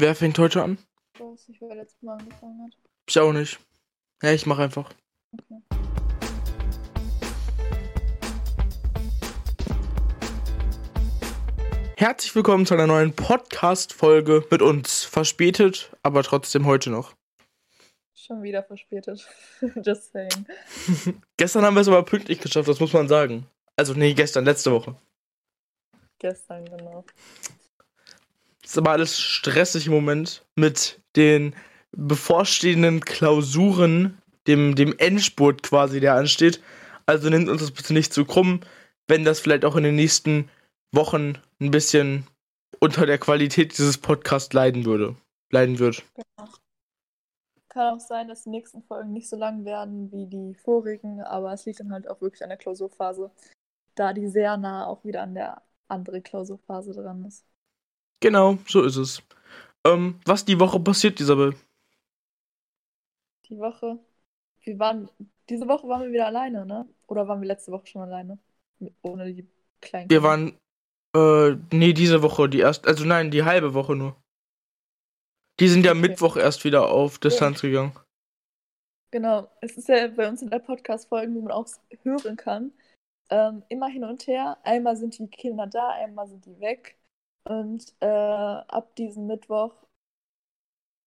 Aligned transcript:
Wer 0.00 0.14
fängt 0.14 0.38
heute 0.38 0.62
an? 0.62 0.78
Ich 1.14 1.20
weiß 1.20 1.48
nicht, 1.48 1.60
wer 1.60 1.74
letztes 1.74 2.00
Mal 2.02 2.16
angefangen 2.16 2.62
hat. 2.62 2.72
Ich 3.08 3.18
auch 3.18 3.32
nicht. 3.32 3.58
Ja, 4.22 4.30
ich 4.30 4.46
mach 4.46 4.60
einfach. 4.60 4.94
Okay. 5.32 5.60
Herzlich 11.96 12.32
willkommen 12.36 12.64
zu 12.64 12.74
einer 12.74 12.86
neuen 12.86 13.12
Podcast-Folge 13.12 14.46
mit 14.52 14.62
uns. 14.62 15.02
Verspätet, 15.02 15.90
aber 16.04 16.22
trotzdem 16.22 16.64
heute 16.64 16.90
noch. 16.90 17.16
Schon 18.14 18.44
wieder 18.44 18.62
verspätet. 18.62 19.26
Just 19.82 20.12
saying. 20.12 20.46
Gestern 21.36 21.64
haben 21.64 21.74
wir 21.74 21.80
es 21.80 21.88
aber 21.88 22.04
pünktlich 22.04 22.38
geschafft, 22.38 22.68
das 22.68 22.78
muss 22.78 22.92
man 22.92 23.08
sagen. 23.08 23.48
Also, 23.74 23.94
nee, 23.94 24.14
gestern, 24.14 24.44
letzte 24.44 24.70
Woche. 24.70 24.94
Gestern, 26.20 26.64
genau. 26.66 27.04
Ist 28.68 28.76
aber 28.76 28.90
alles 28.90 29.18
stressig 29.18 29.86
im 29.86 29.94
Moment 29.94 30.44
mit 30.54 31.00
den 31.16 31.56
bevorstehenden 31.92 33.00
Klausuren, 33.00 34.20
dem, 34.46 34.74
dem 34.74 34.94
Endspurt 34.98 35.62
quasi, 35.62 36.00
der 36.00 36.16
ansteht. 36.16 36.62
Also 37.06 37.30
nimmt 37.30 37.48
uns 37.48 37.62
das 37.62 37.70
bitte 37.70 37.94
nicht 37.94 38.12
zu 38.12 38.26
krumm, 38.26 38.60
wenn 39.06 39.24
das 39.24 39.40
vielleicht 39.40 39.64
auch 39.64 39.76
in 39.76 39.84
den 39.84 39.94
nächsten 39.94 40.50
Wochen 40.92 41.38
ein 41.62 41.70
bisschen 41.70 42.26
unter 42.78 43.06
der 43.06 43.16
Qualität 43.16 43.78
dieses 43.78 43.96
Podcasts 43.96 44.52
leiden 44.52 44.84
würde. 44.84 45.16
Leiden 45.50 45.78
wird. 45.78 46.02
genau. 46.14 46.50
Kann 47.70 47.94
auch 47.94 48.00
sein, 48.00 48.28
dass 48.28 48.44
die 48.44 48.50
nächsten 48.50 48.82
Folgen 48.82 49.14
nicht 49.14 49.30
so 49.30 49.36
lang 49.38 49.64
werden 49.64 50.12
wie 50.12 50.26
die 50.26 50.54
vorigen, 50.54 51.22
aber 51.22 51.54
es 51.54 51.64
liegt 51.64 51.80
dann 51.80 51.90
halt 51.90 52.06
auch 52.06 52.20
wirklich 52.20 52.42
an 52.42 52.50
der 52.50 52.58
Klausurphase, 52.58 53.30
da 53.94 54.12
die 54.12 54.28
sehr 54.28 54.58
nah 54.58 54.86
auch 54.86 55.04
wieder 55.04 55.22
an 55.22 55.34
der 55.34 55.62
anderen 55.88 56.22
Klausurphase 56.22 56.92
dran 56.92 57.24
ist. 57.24 57.46
Genau, 58.20 58.58
so 58.66 58.82
ist 58.82 58.96
es. 58.96 59.22
Ähm, 59.86 60.18
was 60.24 60.44
die 60.44 60.58
Woche 60.58 60.80
passiert, 60.80 61.20
Isabel? 61.20 61.54
Die 63.48 63.58
Woche. 63.58 63.98
Wir 64.62 64.78
waren. 64.78 65.08
Diese 65.48 65.66
Woche 65.66 65.88
waren 65.88 66.02
wir 66.02 66.12
wieder 66.12 66.26
alleine, 66.26 66.66
ne? 66.66 66.86
Oder 67.06 67.26
waren 67.26 67.40
wir 67.40 67.48
letzte 67.48 67.72
Woche 67.72 67.86
schon 67.86 68.02
alleine? 68.02 68.38
Ohne 69.02 69.32
die 69.32 69.48
kleinen 69.80 70.10
Wir 70.10 70.22
waren, 70.22 70.58
äh, 71.16 71.56
nee, 71.72 71.92
diese 71.94 72.22
Woche, 72.22 72.48
die 72.48 72.60
erste, 72.60 72.86
also 72.88 73.04
nein, 73.04 73.30
die 73.30 73.44
halbe 73.44 73.72
Woche 73.72 73.96
nur. 73.96 74.16
Die 75.58 75.68
sind 75.68 75.84
ja 75.84 75.92
Okay. 75.92 76.00
Mittwoch 76.00 76.36
erst 76.36 76.64
wieder 76.64 76.90
auf 76.90 77.18
Distanz 77.18 77.62
gegangen. 77.62 77.92
Genau, 79.10 79.48
es 79.62 79.78
ist 79.78 79.88
ja 79.88 80.06
bei 80.08 80.28
uns 80.28 80.42
in 80.42 80.50
der 80.50 80.58
Podcast-Folge, 80.58 81.34
wo 81.34 81.40
man 81.40 81.52
auch 81.52 81.66
hören 82.02 82.36
kann, 82.36 82.72
ähm, 83.30 83.62
immer 83.70 83.88
hin 83.88 84.04
und 84.04 84.26
her. 84.26 84.58
Einmal 84.64 84.96
sind 84.96 85.18
die 85.18 85.26
Kinder 85.28 85.66
da, 85.66 85.88
einmal 85.92 86.28
sind 86.28 86.44
die 86.44 86.60
weg. 86.60 86.97
Und 87.48 87.94
äh, 88.00 88.06
ab 88.06 88.94
diesem 88.96 89.26
Mittwoch 89.26 89.74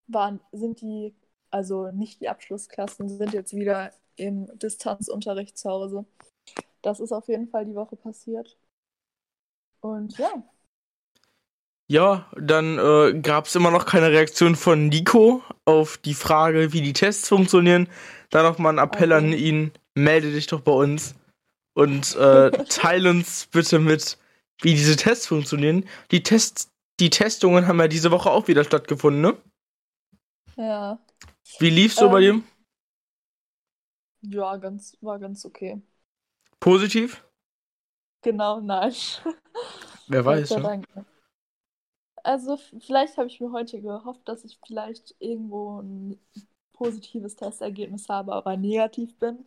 waren, 0.08 0.40
sind 0.52 0.82
die, 0.82 1.16
also 1.50 1.92
nicht 1.92 2.22
die 2.22 2.30
Abschlussklassen, 2.30 3.10
sind 3.10 3.34
jetzt 3.34 3.54
wieder 3.56 3.92
im 4.16 4.48
Distanzunterricht 4.60 5.58
zu 5.58 5.70
Hause. 5.70 6.06
Das 6.84 7.00
ist 7.00 7.12
auf 7.14 7.28
jeden 7.30 7.50
Fall 7.50 7.66
die 7.66 7.76
Woche 7.76 7.96
passiert. 7.98 8.58
Und 9.82 10.18
ja, 10.18 10.44
Ja, 11.88 12.32
dann 12.38 12.78
äh, 12.80 13.20
gab 13.22 13.46
es 13.48 13.56
immer 13.56 13.70
noch 13.70 13.86
keine 13.86 14.12
Reaktion 14.12 14.56
von 14.56 14.88
Nico 14.88 15.44
auf 15.66 15.98
die 15.98 16.14
Frage, 16.14 16.72
wie 16.72 16.82
die 16.82 16.94
Tests 16.94 17.28
funktionieren. 17.28 17.90
Da 18.30 18.44
nochmal 18.44 18.74
ein 18.80 18.84
Appell 18.84 19.12
Okay. 19.12 19.12
an 19.12 19.34
ihn, 19.34 19.72
melde 19.94 20.32
dich 20.32 20.48
doch 20.48 20.62
bei 20.62 20.72
uns 20.72 21.16
und 21.76 22.16
äh, 22.18 22.52
teil 22.70 23.08
uns 23.08 23.48
bitte 23.52 23.80
mit, 23.80 24.18
wie 24.62 24.74
diese 24.74 24.96
Tests 24.96 25.28
funktionieren. 25.28 25.88
Die 26.12 26.24
Tests, 26.24 26.70
die 27.00 27.10
Testungen 27.10 27.68
haben 27.68 27.80
ja 27.80 27.88
diese 27.88 28.12
Woche 28.12 28.32
auch 28.32 28.48
wieder 28.48 28.64
stattgefunden, 28.64 29.22
ne? 29.22 29.38
ja, 30.56 31.00
Wie 31.60 31.70
lief's 31.70 31.96
so 31.96 32.10
bei 32.10 32.22
dir? 32.22 32.34
Ähm, 32.34 32.44
ja, 34.22 34.56
ganz, 34.58 34.98
war 35.02 35.20
ganz 35.20 35.46
okay. 35.46 35.82
Positiv? 36.60 37.26
Genau, 38.22 38.62
nein. 38.62 38.94
Wer 40.08 40.26
weiß, 40.26 40.52
ne? 40.52 40.84
Also 42.24 42.58
vielleicht 42.58 43.18
habe 43.18 43.28
ich 43.28 43.40
mir 43.40 43.52
heute 43.52 43.82
gehofft, 43.82 44.22
dass 44.26 44.46
ich 44.46 44.60
vielleicht 44.68 45.16
irgendwo 45.18 45.82
ein 45.82 46.20
positives 46.74 47.36
Testergebnis 47.36 48.10
habe, 48.10 48.34
aber 48.34 48.58
negativ 48.58 49.18
bin, 49.18 49.46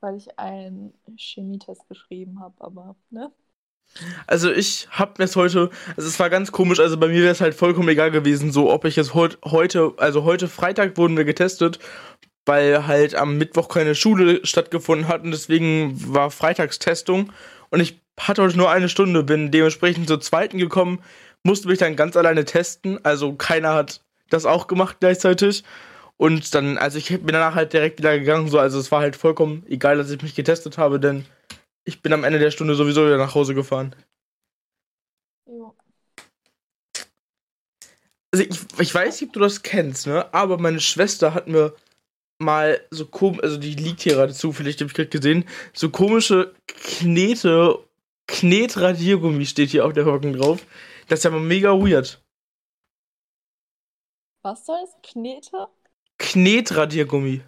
weil 0.00 0.16
ich 0.16 0.36
einen 0.36 0.94
Chemietest 1.16 1.88
geschrieben 1.88 2.40
habe, 2.40 2.60
aber 2.60 2.96
ne? 3.10 3.32
Also 4.26 4.50
ich 4.50 4.88
hab 4.90 5.18
mir's 5.18 5.36
heute, 5.36 5.70
also 5.96 6.08
es 6.08 6.20
war 6.20 6.30
ganz 6.30 6.52
komisch, 6.52 6.80
also 6.80 6.96
bei 6.96 7.08
mir 7.08 7.22
wäre 7.22 7.32
es 7.32 7.40
halt 7.40 7.54
vollkommen 7.54 7.88
egal 7.88 8.10
gewesen, 8.10 8.52
so 8.52 8.70
ob 8.70 8.84
ich 8.84 8.96
jetzt 8.96 9.14
heut, 9.14 9.38
heute, 9.44 9.92
also 9.96 10.24
heute 10.24 10.48
Freitag 10.48 10.96
wurden 10.96 11.16
wir 11.16 11.24
getestet, 11.24 11.78
weil 12.46 12.86
halt 12.86 13.14
am 13.14 13.38
Mittwoch 13.38 13.68
keine 13.68 13.94
Schule 13.94 14.44
stattgefunden 14.44 15.08
hat 15.08 15.24
und 15.24 15.32
deswegen 15.32 15.94
war 16.14 16.30
Freitagstestung 16.30 17.32
und 17.70 17.80
ich 17.80 18.00
hatte 18.18 18.42
heute 18.42 18.56
nur 18.56 18.70
eine 18.70 18.88
Stunde, 18.88 19.22
bin 19.24 19.50
dementsprechend 19.50 20.08
zur 20.08 20.20
zweiten 20.20 20.58
gekommen, 20.58 21.02
musste 21.42 21.68
mich 21.68 21.78
dann 21.78 21.96
ganz 21.96 22.16
alleine 22.16 22.44
testen, 22.44 23.04
also 23.04 23.34
keiner 23.34 23.74
hat 23.74 24.02
das 24.30 24.46
auch 24.46 24.66
gemacht 24.66 24.98
gleichzeitig 25.00 25.64
und 26.16 26.54
dann, 26.54 26.78
also 26.78 26.98
ich 26.98 27.08
bin 27.08 27.28
danach 27.28 27.54
halt 27.54 27.72
direkt 27.72 27.98
wieder 27.98 28.18
gegangen, 28.18 28.48
so, 28.48 28.58
also 28.58 28.78
es 28.78 28.92
war 28.92 29.00
halt 29.00 29.16
vollkommen 29.16 29.64
egal, 29.68 29.96
dass 29.96 30.10
ich 30.10 30.22
mich 30.22 30.34
getestet 30.34 30.78
habe, 30.78 31.00
denn 31.00 31.24
ich 31.88 32.02
bin 32.02 32.12
am 32.12 32.22
Ende 32.22 32.38
der 32.38 32.50
Stunde 32.50 32.74
sowieso 32.74 33.06
wieder 33.06 33.16
nach 33.16 33.34
Hause 33.34 33.54
gefahren. 33.54 33.96
Jo. 35.46 35.74
Also 38.30 38.44
ich, 38.44 38.58
ich 38.78 38.94
weiß 38.94 39.18
nicht, 39.18 39.30
ob 39.30 39.32
du 39.32 39.40
das 39.40 39.62
kennst, 39.62 40.06
ne? 40.06 40.32
Aber 40.34 40.58
meine 40.58 40.80
Schwester 40.80 41.32
hat 41.32 41.48
mir 41.48 41.74
mal 42.38 42.78
so 42.90 43.06
komisch, 43.06 43.42
also 43.42 43.56
die 43.56 43.74
liegt 43.74 44.02
hier 44.02 44.12
gerade 44.12 44.34
zufällig, 44.34 44.76
die 44.76 44.84
hab 44.84 44.90
ich 44.90 44.94
gerade 44.94 45.08
gesehen, 45.08 45.48
so 45.72 45.88
komische 45.88 46.54
Knete, 46.66 47.78
Knetradiergummi 48.26 49.46
steht 49.46 49.70
hier 49.70 49.86
auf 49.86 49.94
der 49.94 50.04
Hocken 50.04 50.34
drauf. 50.34 50.66
Das 51.08 51.20
ist 51.20 51.24
ja 51.24 51.30
mal 51.30 51.40
mega 51.40 51.70
weird. 51.70 52.22
Was 54.42 54.66
soll 54.66 54.78
das? 54.82 54.94
Knete? 55.02 55.68
Knetradiergummi. 56.18 57.40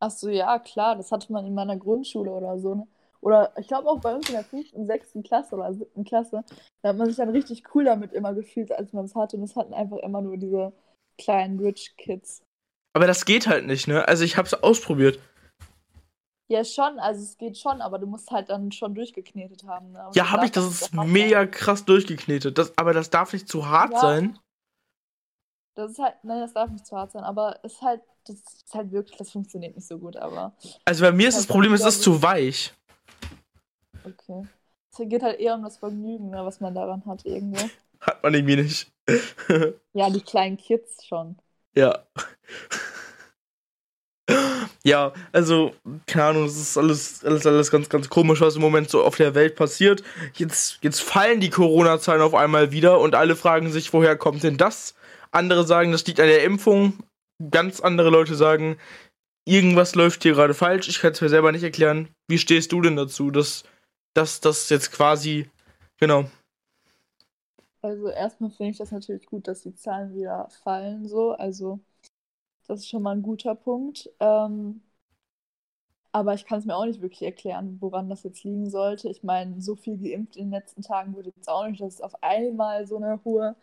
Achso, 0.00 0.30
ja, 0.30 0.58
klar, 0.58 0.96
das 0.96 1.12
hatte 1.12 1.30
man 1.30 1.44
in 1.44 1.54
meiner 1.54 1.76
Grundschule 1.76 2.30
oder 2.30 2.58
so, 2.58 2.74
ne? 2.74 2.88
Oder 3.20 3.52
ich 3.58 3.66
glaube 3.68 3.88
auch 3.88 4.00
bei 4.00 4.14
uns 4.14 4.28
in 4.28 4.34
der 4.34 4.44
fünften, 4.44 4.86
sechsten 4.86 5.22
Klasse 5.22 5.54
oder 5.56 5.72
siebten 5.74 6.04
Klasse, 6.04 6.44
da 6.82 6.90
hat 6.90 6.96
man 6.96 7.08
sich 7.08 7.16
dann 7.16 7.30
richtig 7.30 7.64
cool 7.74 7.84
damit 7.84 8.12
immer 8.12 8.34
gefühlt, 8.34 8.70
als 8.72 8.92
man 8.92 9.04
es 9.06 9.14
hatte. 9.14 9.36
Und 9.36 9.42
es 9.42 9.56
hatten 9.56 9.74
einfach 9.74 9.98
immer 9.98 10.20
nur 10.20 10.36
diese 10.36 10.72
kleinen 11.18 11.58
Rich 11.58 11.96
Kids. 11.96 12.42
Aber 12.96 13.06
das 13.06 13.24
geht 13.24 13.46
halt 13.46 13.66
nicht, 13.66 13.88
ne? 13.88 14.06
Also 14.06 14.24
ich 14.24 14.36
hab's 14.36 14.54
ausprobiert. 14.54 15.18
Ja, 16.50 16.64
schon, 16.64 16.98
also 16.98 17.22
es 17.22 17.36
geht 17.36 17.58
schon, 17.58 17.82
aber 17.82 17.98
du 17.98 18.06
musst 18.06 18.30
halt 18.30 18.48
dann 18.48 18.72
schon 18.72 18.94
durchgeknetet 18.94 19.64
haben. 19.64 19.92
Ne? 19.92 20.10
Ja, 20.14 20.30
hab 20.30 20.42
ich, 20.44 20.50
das 20.52 20.64
ist 20.64 20.94
mega 20.94 21.40
sein. 21.40 21.50
krass 21.50 21.84
durchgeknetet. 21.84 22.56
Das, 22.56 22.72
aber 22.78 22.94
das 22.94 23.10
darf 23.10 23.34
nicht 23.34 23.48
zu 23.48 23.68
hart 23.68 23.92
Ja. 23.92 24.00
sein. 24.00 24.38
Das 25.74 25.90
ist 25.92 25.98
halt, 25.98 26.14
nein, 26.22 26.40
das 26.40 26.54
darf 26.54 26.70
nicht 26.70 26.86
zu 26.86 26.96
hart 26.96 27.12
sein, 27.12 27.22
aber 27.22 27.60
es 27.62 27.74
ist 27.74 27.82
halt, 27.82 28.00
das 28.26 28.36
ist 28.36 28.74
halt 28.74 28.90
wirklich, 28.90 29.16
das 29.16 29.30
funktioniert 29.30 29.76
nicht 29.76 29.86
so 29.86 29.98
gut, 29.98 30.16
aber 30.16 30.56
Also 30.86 31.04
bei 31.04 31.12
mir 31.12 31.28
ist 31.28 31.36
das 31.36 31.44
Halt 31.44 31.50
Problem, 31.50 31.72
es 31.74 31.84
ist 31.84 32.02
zu 32.02 32.22
weich. 32.22 32.74
Okay. 34.04 34.46
Es 34.90 34.98
geht 35.08 35.22
halt 35.22 35.38
eher 35.38 35.54
um 35.54 35.62
das 35.62 35.78
Vergnügen, 35.78 36.30
ne, 36.30 36.44
was 36.44 36.60
man 36.60 36.74
daran 36.74 37.04
hat 37.06 37.24
irgendwo. 37.24 37.68
Hat 38.00 38.22
man 38.22 38.34
irgendwie 38.34 38.56
nicht. 38.56 38.90
Ja, 39.94 40.10
die 40.10 40.20
kleinen 40.20 40.56
Kids 40.56 41.04
schon. 41.04 41.36
Ja. 41.74 42.06
Ja, 44.84 45.12
also, 45.32 45.74
keine 46.06 46.24
Ahnung, 46.24 46.44
es 46.44 46.56
ist 46.56 46.78
alles, 46.78 47.24
alles, 47.24 47.46
alles 47.46 47.70
ganz, 47.70 47.88
ganz 47.88 48.08
komisch, 48.08 48.40
was 48.40 48.56
im 48.56 48.62
Moment 48.62 48.88
so 48.88 49.02
auf 49.02 49.16
der 49.16 49.34
Welt 49.34 49.56
passiert. 49.56 50.02
Jetzt, 50.34 50.78
jetzt 50.82 51.00
fallen 51.00 51.40
die 51.40 51.50
Corona-Zahlen 51.50 52.22
auf 52.22 52.34
einmal 52.34 52.70
wieder 52.70 53.00
und 53.00 53.14
alle 53.14 53.36
fragen 53.36 53.70
sich, 53.70 53.92
woher 53.92 54.16
kommt 54.16 54.44
denn 54.44 54.56
das? 54.56 54.94
Andere 55.30 55.66
sagen, 55.66 55.92
das 55.92 56.06
liegt 56.06 56.20
an 56.20 56.28
der 56.28 56.44
Impfung. 56.44 56.94
Ganz 57.50 57.80
andere 57.80 58.10
Leute 58.10 58.34
sagen, 58.34 58.78
irgendwas 59.46 59.94
läuft 59.94 60.22
hier 60.22 60.32
gerade 60.32 60.54
falsch. 60.54 60.88
Ich 60.88 61.00
kann 61.00 61.12
es 61.12 61.20
mir 61.20 61.28
selber 61.28 61.52
nicht 61.52 61.64
erklären. 61.64 62.08
Wie 62.28 62.38
stehst 62.38 62.72
du 62.72 62.80
denn 62.80 62.96
dazu, 62.96 63.30
dass 63.30 63.64
dass 64.18 64.40
das 64.40 64.68
jetzt 64.68 64.90
quasi, 64.90 65.48
genau. 65.96 66.24
Also 67.82 68.08
erstmal 68.08 68.50
finde 68.50 68.72
ich 68.72 68.78
das 68.78 68.90
natürlich 68.90 69.26
gut, 69.26 69.46
dass 69.46 69.62
die 69.62 69.76
Zahlen 69.76 70.12
wieder 70.12 70.48
fallen 70.64 71.06
so. 71.06 71.32
Also 71.32 71.78
das 72.66 72.80
ist 72.80 72.88
schon 72.88 73.02
mal 73.02 73.14
ein 73.14 73.22
guter 73.22 73.54
Punkt. 73.54 74.10
Ähm, 74.18 74.82
aber 76.10 76.34
ich 76.34 76.46
kann 76.46 76.58
es 76.58 76.64
mir 76.64 76.74
auch 76.74 76.84
nicht 76.84 77.00
wirklich 77.00 77.22
erklären, 77.22 77.76
woran 77.80 78.08
das 78.08 78.24
jetzt 78.24 78.42
liegen 78.42 78.68
sollte. 78.68 79.08
Ich 79.08 79.22
meine, 79.22 79.62
so 79.62 79.76
viel 79.76 79.96
geimpft 79.96 80.34
in 80.34 80.46
den 80.46 80.52
letzten 80.52 80.82
Tagen 80.82 81.14
würde 81.14 81.32
jetzt 81.36 81.48
auch 81.48 81.68
nicht, 81.68 81.80
dass 81.80 81.94
es 81.94 82.00
auf 82.00 82.20
einmal 82.20 82.88
so 82.88 82.96
eine 82.96 83.22
hohe 83.24 83.54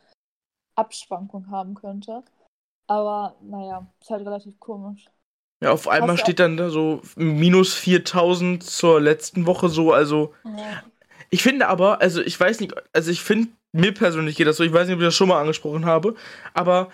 Abschwankung 0.76 1.50
haben 1.50 1.76
könnte. 1.76 2.24
Aber 2.88 3.36
naja, 3.42 3.92
ist 4.00 4.10
halt 4.10 4.26
relativ 4.26 4.58
komisch. 4.62 5.10
Ja, 5.62 5.72
auf 5.72 5.88
einmal 5.88 6.18
steht 6.18 6.40
dann 6.40 6.58
da 6.58 6.70
so 6.70 7.02
minus 7.16 7.74
4000 7.74 8.62
zur 8.64 9.00
letzten 9.00 9.46
Woche 9.46 9.70
so, 9.70 9.94
also 9.94 10.34
Ja. 10.44 10.84
Ich 11.32 11.44
finde 11.44 11.68
aber, 11.68 12.02
also 12.02 12.22
ich 12.22 12.40
weiß 12.40 12.60
nicht, 12.60 12.74
also 12.94 13.12
ich 13.12 13.22
finde 13.22 13.50
mir 13.74 13.94
persönlich 13.94 14.38
geht 14.38 14.48
das 14.48 14.58
so, 14.58 14.64
ich 14.64 14.72
weiß 14.72 14.88
nicht, 14.88 14.96
ob 14.96 15.02
ich 15.02 15.08
das 15.08 15.16
schon 15.16 15.28
mal 15.28 15.42
angesprochen 15.42 15.86
habe, 15.86 16.16
aber 16.54 16.90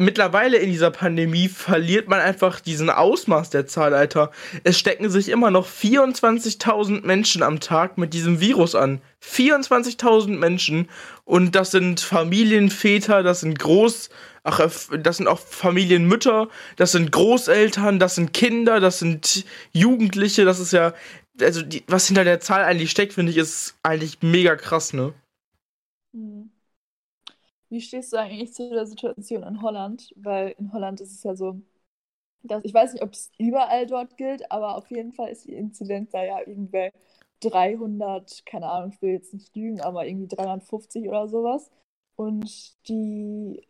mittlerweile 0.00 0.56
in 0.56 0.70
dieser 0.70 0.90
Pandemie 0.90 1.48
verliert 1.48 2.08
man 2.08 2.20
einfach 2.20 2.60
diesen 2.60 2.90
Ausmaß 2.90 3.50
der 3.50 3.66
Zahl, 3.66 3.94
Alter. 3.94 4.30
Es 4.64 4.78
stecken 4.78 5.10
sich 5.10 5.28
immer 5.28 5.50
noch 5.50 5.68
24.000 5.68 7.06
Menschen 7.06 7.42
am 7.42 7.60
Tag 7.60 7.98
mit 7.98 8.14
diesem 8.14 8.40
Virus 8.40 8.74
an. 8.74 9.02
24.000 9.22 10.38
Menschen. 10.38 10.88
Und 11.24 11.54
das 11.54 11.70
sind 11.70 12.00
Familienväter, 12.00 13.22
das 13.22 13.40
sind 13.40 13.58
Groß, 13.58 14.08
ach, 14.42 14.60
äh, 14.60 14.98
das 14.98 15.18
sind 15.18 15.28
auch 15.28 15.38
Familienmütter, 15.38 16.48
das 16.76 16.92
sind 16.92 17.12
Großeltern, 17.12 17.98
das 17.98 18.14
sind 18.14 18.32
Kinder, 18.32 18.80
das 18.80 18.98
sind 18.98 19.44
Jugendliche, 19.72 20.46
das 20.46 20.58
ist 20.58 20.72
ja, 20.72 20.94
also 21.40 21.62
die, 21.62 21.84
was 21.86 22.06
hinter 22.06 22.24
der 22.24 22.40
Zahl 22.40 22.64
eigentlich 22.64 22.90
steckt, 22.90 23.12
finde 23.12 23.32
ich, 23.32 23.38
ist 23.38 23.74
eigentlich 23.82 24.22
mega 24.22 24.56
krass, 24.56 24.94
ne? 24.94 25.12
Hm. 26.14 26.49
Wie 27.70 27.80
stehst 27.80 28.12
du 28.12 28.18
eigentlich 28.18 28.52
zu 28.54 28.68
der 28.70 28.86
Situation 28.86 29.42
in 29.44 29.62
Holland? 29.62 30.12
Weil 30.16 30.54
in 30.58 30.72
Holland 30.72 31.00
ist 31.00 31.12
es 31.12 31.22
ja 31.24 31.36
so, 31.36 31.60
dass 32.42 32.64
ich 32.64 32.74
weiß 32.74 32.94
nicht, 32.94 33.02
ob 33.02 33.12
es 33.14 33.30
überall 33.38 33.86
dort 33.86 34.16
gilt, 34.18 34.50
aber 34.52 34.76
auf 34.76 34.90
jeden 34.90 35.12
Fall 35.12 35.30
ist 35.30 35.46
die 35.46 35.54
Inzidenz 35.54 36.10
da 36.12 36.24
ja 36.24 36.40
irgendwie 36.46 36.90
300, 37.40 38.44
keine 38.46 38.70
Ahnung, 38.70 38.92
ich 38.94 39.02
will 39.02 39.12
jetzt 39.12 39.34
nicht 39.34 39.54
lügen, 39.56 39.80
aber 39.82 40.06
irgendwie 40.06 40.28
350 40.28 41.08
oder 41.08 41.28
sowas. 41.28 41.70
Und 42.16 42.76
die 42.88 43.62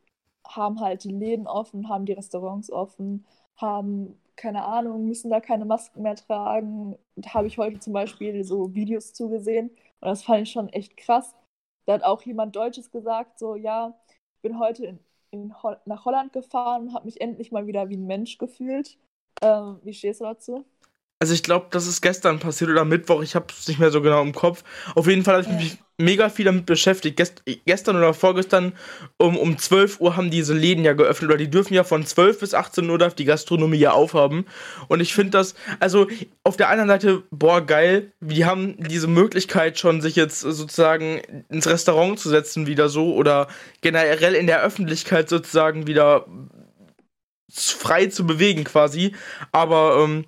haben 0.47 0.81
halt 0.81 1.05
die 1.05 1.11
Läden 1.13 1.47
offen, 1.47 1.89
haben 1.89 2.07
die 2.07 2.13
Restaurants 2.15 2.71
offen, 2.73 3.27
haben, 3.57 4.19
keine 4.37 4.65
Ahnung, 4.65 5.07
müssen 5.07 5.31
da 5.31 5.41
keine 5.41 5.65
Masken 5.67 6.03
mehr 6.03 6.17
tragen. 6.17 6.97
Da 7.17 7.35
habe 7.35 7.47
ich 7.49 7.59
heute 7.59 7.81
zum 7.81 7.93
Beispiel 7.93 8.45
so 8.45 8.75
Videos 8.75 9.13
zugesehen 9.15 9.69
und 9.71 10.09
das 10.09 10.25
fand 10.25 10.43
ich 10.45 10.53
schon 10.53 10.69
echt 10.71 10.97
krass. 10.97 11.35
Da 11.91 11.95
hat 11.95 12.05
auch 12.05 12.23
jemand 12.23 12.55
Deutsches 12.55 12.93
gesagt, 12.93 13.41
so, 13.41 13.57
ja, 13.57 13.99
ich 14.37 14.43
bin 14.43 14.61
heute 14.61 14.87
in, 14.87 15.01
in 15.33 15.53
Ho 15.61 15.75
nach 15.87 16.05
Holland 16.05 16.33
gefahren 16.33 16.83
und 16.83 16.95
habe 16.95 17.07
mich 17.07 17.21
endlich 17.21 17.51
mal 17.51 17.67
wieder 17.67 17.89
wie 17.89 17.97
ein 17.97 18.07
Mensch 18.07 18.39
gefühlt. 18.39 18.97
Ähm, 19.43 19.81
wie 19.83 19.93
stehst 19.93 20.21
du 20.21 20.25
dazu? 20.25 20.65
Also 21.21 21.35
ich 21.35 21.43
glaube, 21.43 21.67
das 21.73 21.89
ist 21.89 22.01
gestern 22.01 22.39
passiert 22.39 22.71
oder 22.71 22.85
Mittwoch, 22.85 23.23
ich 23.23 23.35
habe 23.35 23.47
es 23.51 23.67
nicht 23.67 23.81
mehr 23.81 23.91
so 23.91 24.03
genau 24.03 24.23
im 24.23 24.33
Kopf. 24.33 24.63
Auf 24.95 25.09
jeden 25.09 25.25
Fall 25.25 25.43
habe 25.43 25.53
ich 25.53 25.61
mich 25.61 25.79
mega 26.01 26.29
viel 26.29 26.45
damit 26.45 26.67
beschäftigt. 26.67 27.17
Gest 27.17 27.43
gestern 27.67 27.97
oder 27.97 28.15
vorgestern 28.15 28.73
um, 29.19 29.37
um 29.37 29.59
12 29.59 30.01
Uhr 30.01 30.17
haben 30.17 30.31
diese 30.31 30.55
Läden 30.55 30.85
ja 30.85 30.93
geöffnet 30.93 31.31
oder 31.31 31.39
die 31.39 31.51
dürfen 31.51 31.75
ja 31.75 31.85
von 31.85 32.05
12 32.05 32.41
bis 32.41 32.55
18 32.55 32.89
Uhr 32.89 32.99
darf 32.99 33.15
die 33.15 33.25
Gastronomie 33.25 33.79
ja 33.79 33.93
aufhaben. 33.93 34.47
Und 34.89 35.01
ich 35.01 35.15
finde 35.15 35.33
das, 35.33 35.55
also 35.79 36.09
auf 36.43 36.57
der 36.57 36.69
anderen 36.69 36.89
Seite, 36.89 37.23
boah, 37.31 37.61
geil, 37.61 38.13
die 38.21 38.45
haben 38.45 38.77
diese 38.79 39.07
Möglichkeit 39.07 39.79
schon, 39.79 40.01
sich 40.01 40.17
jetzt 40.17 40.41
sozusagen 40.41 41.21
ins 41.49 41.69
Restaurant 41.69 42.19
zu 42.19 42.29
setzen 42.29 42.67
wieder 42.67 42.89
so 42.89 43.15
oder 43.15 43.49
generell 43.81 44.35
in 44.35 44.47
der 44.47 44.63
Öffentlichkeit 44.63 45.29
sozusagen 45.29 45.87
wieder 45.87 46.27
frei 47.53 48.07
zu 48.07 48.27
bewegen 48.27 48.65
quasi. 48.65 49.15
Aber 49.53 50.03
ähm, 50.05 50.25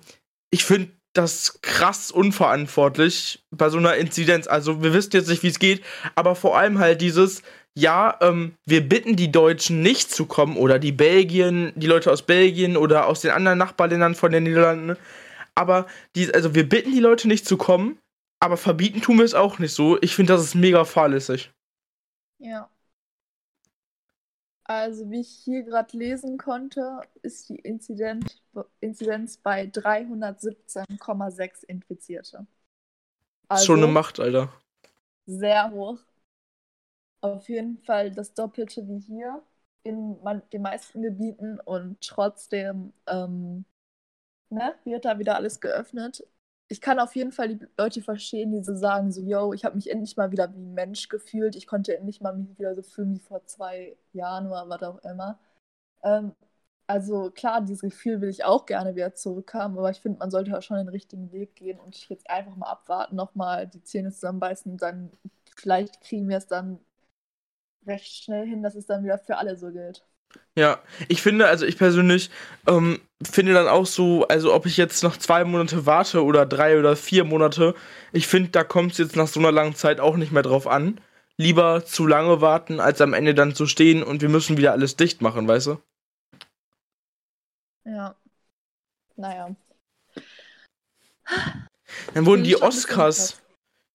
ich 0.51 0.63
finde 0.63 0.91
das 1.13 1.59
krass 1.61 2.11
unverantwortlich 2.11 3.43
bei 3.51 3.69
so 3.69 3.77
einer 3.77 3.95
Inzidenz. 3.95 4.47
Also 4.47 4.81
wir 4.81 4.93
wissen 4.93 5.11
jetzt 5.13 5.29
nicht, 5.29 5.43
wie 5.43 5.47
es 5.47 5.59
geht, 5.59 5.83
aber 6.15 6.35
vor 6.35 6.57
allem 6.57 6.79
halt 6.79 7.01
dieses, 7.01 7.43
ja, 7.75 8.17
ähm, 8.21 8.55
wir 8.65 8.87
bitten 8.87 9.15
die 9.15 9.31
Deutschen 9.31 9.81
nicht 9.81 10.11
zu 10.11 10.25
kommen 10.25 10.57
oder 10.57 10.79
die 10.79 10.91
Belgien, 10.91 11.71
die 11.75 11.87
Leute 11.87 12.11
aus 12.11 12.23
Belgien 12.23 12.77
oder 12.77 13.07
aus 13.07 13.21
den 13.21 13.31
anderen 13.31 13.57
Nachbarländern 13.57 14.15
von 14.15 14.31
den 14.31 14.43
Niederlanden. 14.43 14.97
Aber 15.55 15.85
die, 16.15 16.33
also 16.33 16.55
wir 16.55 16.67
bitten 16.67 16.91
die 16.91 16.99
Leute 16.99 17.27
nicht 17.27 17.47
zu 17.47 17.57
kommen, 17.57 17.99
aber 18.39 18.57
verbieten 18.57 19.01
tun 19.01 19.17
wir 19.17 19.25
es 19.25 19.35
auch 19.35 19.59
nicht 19.59 19.73
so. 19.73 19.97
Ich 20.01 20.15
finde, 20.15 20.33
das 20.33 20.43
ist 20.43 20.55
mega 20.55 20.83
fahrlässig. 20.83 21.51
Ja. 22.39 22.69
Also, 24.65 25.09
wie 25.11 25.21
ich 25.21 25.29
hier 25.29 25.63
gerade 25.63 25.97
lesen 25.97 26.37
konnte, 26.37 27.01
ist 27.21 27.49
die 27.49 27.57
Inzidenz, 27.57 28.41
Inzidenz 28.79 29.37
bei 29.37 29.65
317,6 29.65 31.65
Infizierte. 31.65 32.47
Also, 33.49 33.65
Schon 33.65 33.83
eine 33.83 33.91
Macht, 33.91 34.19
Alter. 34.19 34.53
Sehr 35.25 35.71
hoch. 35.71 35.99
Auf 37.21 37.47
jeden 37.49 37.77
Fall 37.83 38.11
das 38.11 38.33
Doppelte 38.33 38.87
wie 38.87 38.99
hier 38.99 39.41
in 39.83 40.21
man, 40.23 40.41
den 40.51 40.61
meisten 40.61 41.01
Gebieten 41.01 41.59
und 41.59 42.01
trotzdem 42.01 42.93
ähm, 43.07 43.65
ne, 44.49 44.75
wird 44.85 45.05
da 45.05 45.19
wieder 45.19 45.35
alles 45.35 45.59
geöffnet 45.61 46.25
ich 46.69 46.81
kann 46.81 46.99
auf 46.99 47.15
jeden 47.15 47.31
Fall 47.31 47.49
die 47.55 47.67
Leute 47.77 48.01
verstehen, 48.01 48.51
die 48.51 48.63
so 48.63 48.75
sagen, 48.75 49.11
so, 49.11 49.21
yo, 49.21 49.53
ich 49.53 49.65
habe 49.65 49.75
mich 49.75 49.89
endlich 49.91 50.17
mal 50.17 50.31
wieder 50.31 50.51
wie 50.53 50.57
ein 50.59 50.73
Mensch 50.73 51.09
gefühlt. 51.09 51.55
Ich 51.55 51.67
konnte 51.67 51.95
endlich 51.97 52.21
mal 52.21 52.35
mich 52.35 52.57
wieder 52.57 52.75
so 52.75 52.81
fühlen 52.81 53.15
wie 53.15 53.19
vor 53.19 53.45
zwei 53.45 53.95
Jahren 54.13 54.47
oder 54.47 54.67
was 54.69 54.83
auch 54.83 54.99
immer. 55.03 55.39
Ähm, 56.03 56.33
also 56.87 57.31
klar, 57.31 57.61
dieses 57.61 57.81
Gefühl 57.81 58.21
will 58.21 58.29
ich 58.29 58.45
auch 58.45 58.65
gerne 58.65 58.95
wieder 58.95 59.15
zurückhaben, 59.15 59.77
aber 59.77 59.91
ich 59.91 60.01
finde, 60.01 60.19
man 60.19 60.31
sollte 60.31 60.57
auch 60.57 60.61
schon 60.63 60.77
den 60.77 60.89
richtigen 60.89 61.31
Weg 61.31 61.55
gehen 61.55 61.79
und 61.79 62.09
jetzt 62.09 62.29
einfach 62.29 62.55
mal 62.57 62.67
abwarten, 62.69 63.15
nochmal 63.15 63.67
die 63.67 63.83
Zähne 63.83 64.11
zusammenbeißen 64.11 64.71
und 64.73 64.81
dann 64.81 65.11
vielleicht 65.55 66.01
kriegen 66.01 66.29
wir 66.29 66.37
es 66.37 66.47
dann 66.47 66.79
recht 67.87 68.11
schnell 68.23 68.45
hin, 68.47 68.61
dass 68.63 68.75
es 68.75 68.85
dann 68.87 69.03
wieder 69.05 69.17
für 69.17 69.37
alle 69.37 69.55
so 69.57 69.71
gilt. 69.71 70.05
Ja, 70.55 70.79
ich 71.07 71.21
finde, 71.21 71.47
also 71.47 71.65
ich 71.65 71.77
persönlich 71.77 72.29
ähm, 72.67 73.01
finde 73.23 73.53
dann 73.53 73.67
auch 73.67 73.87
so, 73.87 74.27
also 74.27 74.53
ob 74.53 74.67
ich 74.67 74.77
jetzt 74.77 75.01
noch 75.01 75.17
zwei 75.17 75.43
Monate 75.43 75.87
warte 75.87 76.23
oder 76.23 76.45
drei 76.45 76.77
oder 76.77 76.95
vier 76.95 77.23
Monate, 77.23 77.73
ich 78.11 78.27
finde, 78.27 78.49
da 78.49 78.63
kommt 78.63 78.91
es 78.91 78.99
jetzt 78.99 79.15
nach 79.15 79.27
so 79.27 79.39
einer 79.39 79.51
langen 79.51 79.75
Zeit 79.75 79.99
auch 79.99 80.15
nicht 80.15 80.31
mehr 80.31 80.43
drauf 80.43 80.67
an. 80.67 81.01
Lieber 81.37 81.83
zu 81.83 82.05
lange 82.05 82.41
warten, 82.41 82.79
als 82.79 83.01
am 83.01 83.13
Ende 83.13 83.33
dann 83.33 83.55
zu 83.55 83.65
stehen 83.65 84.03
und 84.03 84.21
wir 84.21 84.29
müssen 84.29 84.57
wieder 84.57 84.71
alles 84.71 84.95
dicht 84.95 85.23
machen, 85.23 85.47
weißt 85.47 85.67
du? 85.67 85.81
Ja. 87.85 88.15
Naja. 89.15 89.55
Dann 92.13 92.25
wurden 92.27 92.43
die 92.43 92.61
Oscars, 92.61 93.41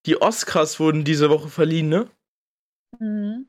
die 0.06 0.20
Oscars 0.20 0.80
wurden 0.80 1.04
diese 1.04 1.30
Woche 1.30 1.48
verliehen, 1.48 1.88
ne? 1.88 2.10
Mhm. 2.98 3.46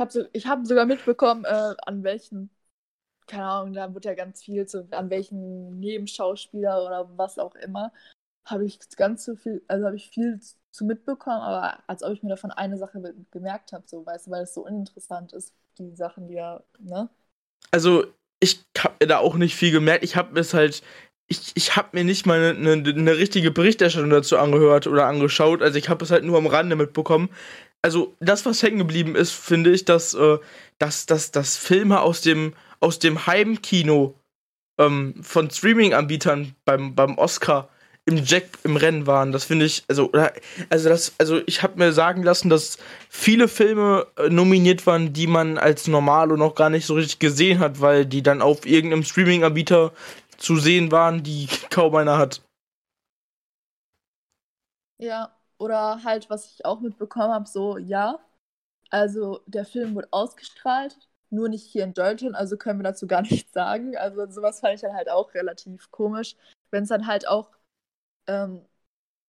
Ich 0.00 0.02
habe 0.02 0.12
so, 0.12 0.50
hab 0.50 0.66
sogar 0.66 0.86
mitbekommen, 0.86 1.44
äh, 1.44 1.74
an 1.84 2.02
welchen, 2.02 2.48
keine 3.26 3.44
Ahnung, 3.44 3.74
da 3.74 3.92
wird 3.92 4.06
ja 4.06 4.14
ganz 4.14 4.42
viel, 4.42 4.66
so, 4.66 4.86
an 4.92 5.10
welchen 5.10 5.78
Nebenschauspieler 5.78 6.86
oder 6.86 7.10
was 7.18 7.38
auch 7.38 7.54
immer, 7.56 7.92
habe 8.46 8.64
ich 8.64 8.78
ganz 8.96 9.26
so 9.26 9.36
viel, 9.36 9.62
also 9.68 9.84
habe 9.84 9.96
ich 9.96 10.08
viel 10.08 10.40
zu 10.70 10.84
mitbekommen, 10.86 11.42
aber 11.42 11.80
als 11.86 12.02
ob 12.02 12.14
ich 12.14 12.22
mir 12.22 12.30
davon 12.30 12.50
eine 12.50 12.78
Sache 12.78 13.14
gemerkt 13.30 13.72
habe, 13.72 13.84
so, 13.86 14.06
weißt 14.06 14.28
du, 14.28 14.30
weil 14.30 14.44
es 14.44 14.54
so 14.54 14.64
uninteressant 14.64 15.34
ist, 15.34 15.54
die 15.76 15.94
Sachen, 15.94 16.28
die 16.28 16.34
ja, 16.34 16.62
ne? 16.78 17.10
Also, 17.70 18.06
ich 18.40 18.64
habe 18.78 18.94
mir 19.00 19.06
da 19.06 19.18
auch 19.18 19.34
nicht 19.34 19.54
viel 19.54 19.70
gemerkt. 19.70 20.02
Ich 20.02 20.16
habe 20.16 20.40
es 20.40 20.54
halt 20.54 20.82
ich, 21.30 21.52
ich 21.54 21.76
habe 21.76 21.90
mir 21.92 22.02
nicht 22.02 22.26
mal 22.26 22.40
eine, 22.42 22.72
eine, 22.72 22.88
eine, 22.90 23.16
richtige 23.16 23.52
Berichterstattung 23.52 24.10
dazu 24.10 24.36
angehört 24.36 24.88
oder 24.88 25.06
angeschaut. 25.06 25.62
Also 25.62 25.78
ich 25.78 25.88
habe 25.88 26.04
es 26.04 26.10
halt 26.10 26.24
nur 26.24 26.36
am 26.36 26.48
Rande 26.48 26.74
mitbekommen 26.74 27.30
also 27.82 28.14
das, 28.20 28.44
was 28.46 28.62
hängen 28.62 28.78
geblieben 28.78 29.16
ist, 29.16 29.32
finde 29.32 29.70
ich, 29.70 29.84
dass, 29.84 30.14
äh, 30.14 30.38
dass, 30.78 31.06
dass, 31.06 31.30
dass 31.30 31.56
Filme 31.56 32.00
aus 32.00 32.20
dem, 32.20 32.54
aus 32.80 32.98
dem 32.98 33.26
Heimkino 33.26 34.14
ähm, 34.78 35.14
von 35.22 35.50
Streaming-Anbietern 35.50 36.54
beim, 36.64 36.94
beim 36.94 37.18
Oscar 37.18 37.68
im 38.06 38.24
Jack 38.24 38.44
im 38.64 38.76
Rennen 38.76 39.06
waren. 39.06 39.30
Das 39.32 39.44
finde 39.44 39.66
ich, 39.66 39.84
also, 39.88 40.10
also 40.68 40.88
das, 40.88 41.14
also 41.18 41.40
ich 41.46 41.62
habe 41.62 41.78
mir 41.78 41.92
sagen 41.92 42.22
lassen, 42.22 42.50
dass 42.50 42.78
viele 43.08 43.46
Filme 43.46 44.06
äh, 44.16 44.28
nominiert 44.28 44.86
waren, 44.86 45.12
die 45.12 45.26
man 45.26 45.58
als 45.58 45.86
Normalo 45.86 46.36
noch 46.36 46.54
gar 46.54 46.70
nicht 46.70 46.86
so 46.86 46.94
richtig 46.94 47.18
gesehen 47.18 47.58
hat, 47.60 47.80
weil 47.80 48.06
die 48.06 48.22
dann 48.22 48.42
auf 48.42 48.66
irgendeinem 48.66 49.04
Streaming-Anbieter 49.04 49.92
zu 50.38 50.56
sehen 50.56 50.90
waren, 50.90 51.22
die 51.22 51.48
kaum 51.70 51.94
einer 51.94 52.18
hat. 52.18 52.42
Ja, 54.98 55.39
oder 55.60 56.02
halt, 56.04 56.30
was 56.30 56.54
ich 56.54 56.64
auch 56.64 56.80
mitbekommen 56.80 57.32
habe, 57.32 57.48
so, 57.48 57.78
ja, 57.78 58.18
also 58.90 59.40
der 59.46 59.64
Film 59.66 59.94
wurde 59.94 60.08
ausgestrahlt, 60.10 60.98
nur 61.30 61.48
nicht 61.48 61.64
hier 61.64 61.84
in 61.84 61.94
Deutschland, 61.94 62.34
also 62.34 62.56
können 62.56 62.80
wir 62.80 62.84
dazu 62.84 63.06
gar 63.06 63.22
nichts 63.30 63.52
sagen. 63.52 63.96
Also 63.96 64.26
sowas 64.30 64.60
fand 64.60 64.74
ich 64.74 64.80
dann 64.80 64.94
halt 64.94 65.10
auch 65.10 65.34
relativ 65.34 65.90
komisch. 65.90 66.36
Wenn 66.70 66.84
es 66.84 66.88
dann 66.88 67.06
halt 67.06 67.28
auch, 67.28 67.50
ähm, 68.26 68.62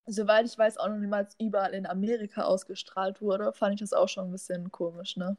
soweit 0.08 0.46
ich 0.46 0.58
weiß, 0.58 0.78
auch 0.78 0.88
noch 0.88 0.98
niemals 0.98 1.36
überall 1.40 1.74
in 1.74 1.86
Amerika 1.86 2.44
ausgestrahlt 2.44 3.22
wurde, 3.22 3.54
fand 3.54 3.76
ich 3.76 3.82
das 3.82 3.94
auch 3.94 4.10
schon 4.10 4.26
ein 4.26 4.32
bisschen 4.32 4.72
komisch, 4.72 5.18
ne? 5.18 5.38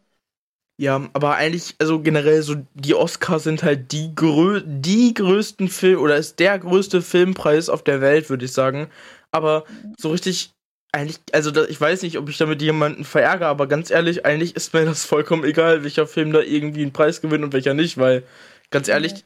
Ja, 0.80 1.08
aber 1.12 1.37
eigentlich, 1.37 1.76
also 1.78 2.00
generell 2.00 2.42
so, 2.42 2.56
die 2.75 2.94
Oscars 2.94 3.44
sind 3.44 3.62
halt 3.62 3.92
die, 3.92 4.14
grö 4.14 4.62
die 4.64 5.14
größten 5.14 5.68
Film 5.68 6.00
oder 6.00 6.16
ist 6.16 6.38
der 6.38 6.58
größte 6.58 7.02
Filmpreis 7.02 7.68
auf 7.68 7.84
der 7.84 8.00
Welt, 8.00 8.30
würde 8.30 8.46
ich 8.46 8.52
sagen. 8.52 8.90
Aber 9.30 9.64
mhm. 9.68 9.94
so 9.99 10.11
richtig 10.11 10.54
eigentlich, 10.92 11.20
also 11.32 11.50
da, 11.50 11.64
ich 11.64 11.80
weiß 11.80 12.02
nicht, 12.02 12.18
ob 12.18 12.28
ich 12.28 12.37
damit 12.37 12.61
jemanden 12.61 13.04
verärgere, 13.04 13.49
aber 13.49 13.66
ganz 13.66 13.90
ehrlich, 13.90 14.26
eigentlich 14.26 14.54
ist 14.54 14.75
mir 14.75 14.84
das 14.84 15.04
vollkommen 15.04 15.44
egal, 15.44 15.82
welcher 15.84 16.06
Film 16.06 16.32
da 16.32 16.40
irgendwie 16.40 16.82
einen 16.82 16.92
Preis 16.92 17.20
gewinnt 17.22 17.44
und 17.44 17.52
welcher 17.54 17.75
nicht, 17.75 17.96
weil, 17.96 18.25
ganz 18.70 18.88
ehrlich, 18.88 19.25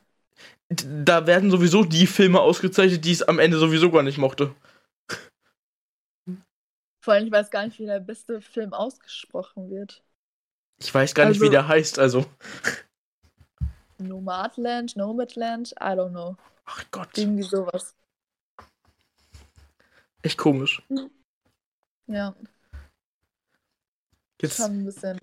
mhm. 0.68 1.04
da 1.04 1.26
werden 1.26 1.50
sowieso 1.50 1.84
die 1.84 2.06
Filme 2.06 2.40
ausgezeichnet, 2.40 3.04
die 3.04 3.12
es 3.12 3.22
am 3.22 3.40
Ende 3.40 3.58
sowieso 3.58 3.90
gar 3.90 4.04
nicht 4.04 4.18
mochte. 4.18 4.54
Vor 7.00 7.14
allem, 7.14 7.26
ich 7.26 7.32
weiß 7.32 7.50
gar 7.50 7.64
nicht, 7.64 7.78
wie 7.78 7.86
der 7.86 8.00
beste 8.00 8.40
Film 8.40 8.72
ausgesprochen 8.72 9.70
wird. 9.70 10.02
Ich 10.78 10.92
weiß 10.92 11.14
gar 11.14 11.26
nicht, 11.26 11.36
Also- 11.40 11.46
wie 11.46 11.50
der 11.50 11.68
heißt, 11.68 11.98
also. 11.98 12.26
Nomadland, 13.98 14.96
Nomadland, 14.96 15.72
I 15.80 15.94
don't 15.94 16.10
know. 16.10 16.36
Ach 16.64 16.84
Gott, 16.90 17.16
Irgendwie 17.16 17.44
sowas. 17.44 17.94
echt 20.22 20.36
komisch. 20.36 20.82
Ja, 22.06 22.34
Jetzt, 24.40 24.56
schon 24.56 24.80
ein 24.80 24.84
bisschen. 24.84 25.18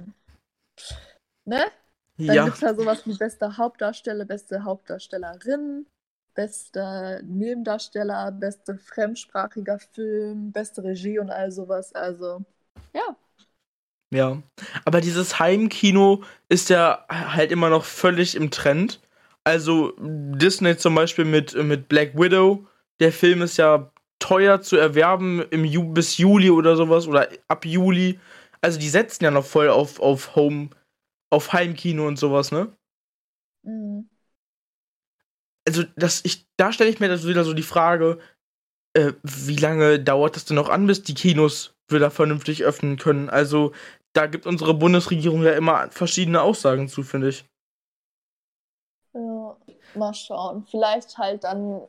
Ne? 1.46 1.66
Dann 2.18 2.36
ja, 2.36 2.46
gibt 2.46 2.56
es 2.56 2.62
da 2.62 2.75
sowas 2.75 3.06
wie 3.06 3.16
beste 3.16 3.58
Hauptdarsteller, 3.58 4.25
beste 4.25 4.63
Hauptdarstellerin, 4.63 5.86
bester 6.36 7.22
Nebendarsteller, 7.24 8.32
beste 8.32 8.78
fremdsprachiger 8.78 9.80
Film, 9.80 10.52
beste 10.52 10.84
Regie 10.84 11.20
und 11.20 11.30
all 11.30 11.52
sowas. 11.52 11.94
Also, 11.94 12.44
ja. 12.94 13.16
ja. 14.12 14.42
Aber 14.86 15.02
dieses 15.02 15.40
Heimkino 15.40 16.24
ist 16.50 16.70
ja 16.70 17.06
halt 17.10 17.52
immer 17.52 17.70
noch 17.70 17.86
völlig 17.86 18.36
im 18.36 18.52
Trend. 18.52 19.00
Also 19.44 19.94
Disney 20.00 20.78
zum 20.78 20.96
Beispiel 20.96 21.25
mit, 21.25 21.54
mit 21.56 21.90
Black 21.90 22.16
Widow. 22.16 22.66
Der 23.00 23.12
Film 23.12 23.42
ist 23.42 23.58
ja 23.58 23.92
teuer 24.24 24.62
zu 24.62 24.77
erwerben 24.77 25.42
im 25.51 25.65
Ju 25.65 25.84
bis 25.94 26.18
Juli 26.18 26.50
oder 26.50 26.77
sowas 26.77 27.08
oder 27.08 27.27
ab 27.50 27.65
Juli. 27.65 28.20
Also 28.62 28.80
die 28.80 28.89
setzen 28.89 29.25
ja 29.25 29.32
noch 29.32 29.46
voll 29.46 29.70
auf, 29.70 30.00
auf 30.00 30.36
Home, 30.38 30.70
auf 31.30 31.51
Heimkino 31.53 32.08
und 32.08 32.18
sowas, 32.18 32.51
ne? 32.51 32.74
Mhm. 33.63 34.10
also 35.68 35.84
das 35.96 36.22
ich 36.25 36.46
da 36.58 36.72
stelle 36.72 36.89
ich 36.89 37.00
mir 37.00 37.10
das 37.10 37.27
wieder 37.27 37.44
so 37.44 37.53
die 37.53 37.63
Frage, 37.63 38.20
äh, 38.96 39.13
wie 39.24 39.58
lange 39.58 40.00
dauert 40.00 40.36
das 40.36 40.46
denn 40.46 40.56
noch 40.56 40.70
an, 40.70 40.88
bis 40.88 41.03
die 41.03 41.15
Kinos 41.15 41.75
wieder 41.89 42.12
vernünftig 42.12 42.63
öffnen 42.63 42.98
können? 42.98 43.30
Also 43.30 43.74
da 44.13 44.27
gibt 44.27 44.46
unsere 44.48 44.74
Bundesregierung 44.75 45.44
ja 45.44 45.53
immer 45.53 45.89
verschiedene 45.92 46.42
Aussagen 46.42 46.88
zu, 46.89 47.03
finde 47.03 47.30
ich. 47.30 47.46
Ja, 49.13 49.58
mal 49.96 50.13
schauen. 50.13 50.65
Vielleicht 50.70 51.18
halt 51.18 51.44
dann. 51.44 51.82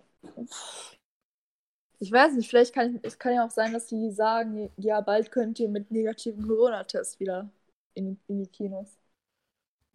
Ich 2.05 2.13
weiß 2.13 2.35
nicht, 2.35 2.51
vielleicht 2.51 2.75
kann 2.75 2.97
ich, 2.97 3.01
es 3.03 3.19
kann 3.19 3.33
ja 3.33 3.47
auch 3.47 3.51
sein, 3.51 3.73
dass 3.73 3.87
die 3.87 4.11
sagen, 4.11 4.71
ja, 4.77 5.01
bald 5.01 5.33
könnt 5.33 5.59
ihr 5.59 5.71
mit 5.71 5.91
negativen 5.91 6.47
Corona-Tests 6.47 7.19
wieder 7.19 7.49
in, 7.95 8.21
in 8.29 8.41
die 8.45 8.47
Kinos. 8.51 8.99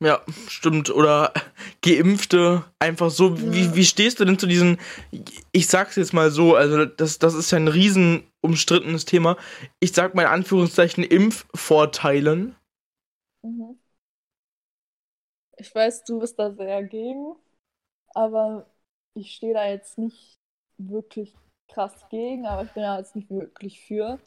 Ja, 0.02 0.22
stimmt. 0.48 0.90
Oder 0.90 1.34
Geimpfte 1.82 2.64
einfach 2.80 3.12
so. 3.12 3.38
Wie, 3.52 3.76
Ja. 3.76 3.76
wie 3.76 3.84
stehst 3.86 4.20
du 4.20 4.26
denn 4.26 4.40
zu 4.40 4.48
diesen, 4.48 4.80
ich 5.52 5.68
sag's 5.68 5.98
jetzt 5.98 6.14
mal 6.14 6.32
so, 6.32 6.56
also 6.56 6.86
das, 6.86 7.20
das 7.20 7.34
ist 7.34 7.52
ja 7.52 7.58
ein 7.58 7.68
riesen 7.68 8.24
umstrittenes 8.42 9.04
Thema. 9.04 9.36
Ich 9.82 9.92
sag 9.92 10.16
mal 10.16 10.22
in 10.24 10.30
Anführungszeichen 10.30 11.04
Impfvorteilen. 11.04 12.56
Mhm. 13.44 13.80
Ich 15.58 15.74
weiß, 15.76 16.04
du 16.06 16.20
bist 16.20 16.40
da 16.40 16.52
sehr 16.52 16.84
gegen, 16.84 17.36
aber 18.16 18.68
ich 19.16 19.36
stehe 19.36 19.54
da 19.54 19.68
jetzt 19.68 19.98
nicht 19.98 20.40
wirklich 20.78 21.36
krass 21.70 21.94
gegen, 22.10 22.46
aber 22.46 22.64
ich 22.64 22.72
bin 22.72 22.84
da 22.84 22.98
jetzt 22.98 23.16
nicht 23.16 23.30
wirklich 23.30 23.82
für. 23.82 24.20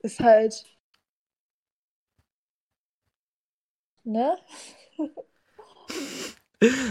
Ist 0.00 0.20
halt. 0.20 0.64
Ne? 4.04 4.36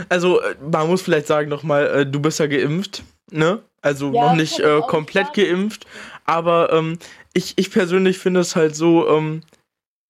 Also, 0.09 0.41
äh, 0.41 0.55
man 0.59 0.87
muss 0.87 1.01
vielleicht 1.01 1.27
sagen 1.27 1.49
nochmal, 1.49 1.87
äh, 1.87 2.05
du 2.05 2.19
bist 2.19 2.39
ja 2.39 2.47
geimpft, 2.47 3.03
ne? 3.31 3.63
Also 3.81 4.11
Ja, 4.11 4.29
noch 4.29 4.35
nicht 4.35 4.59
äh, 4.59 4.81
komplett 4.81 5.27
sagen. 5.27 5.41
geimpft. 5.41 5.85
Aber 6.25 6.71
ähm, 6.71 6.99
ich, 7.33 7.53
ich 7.57 7.71
persönlich 7.71 8.17
finde 8.19 8.39
es 8.39 8.55
halt 8.55 8.75
so, 8.75 9.07
ähm, 9.09 9.41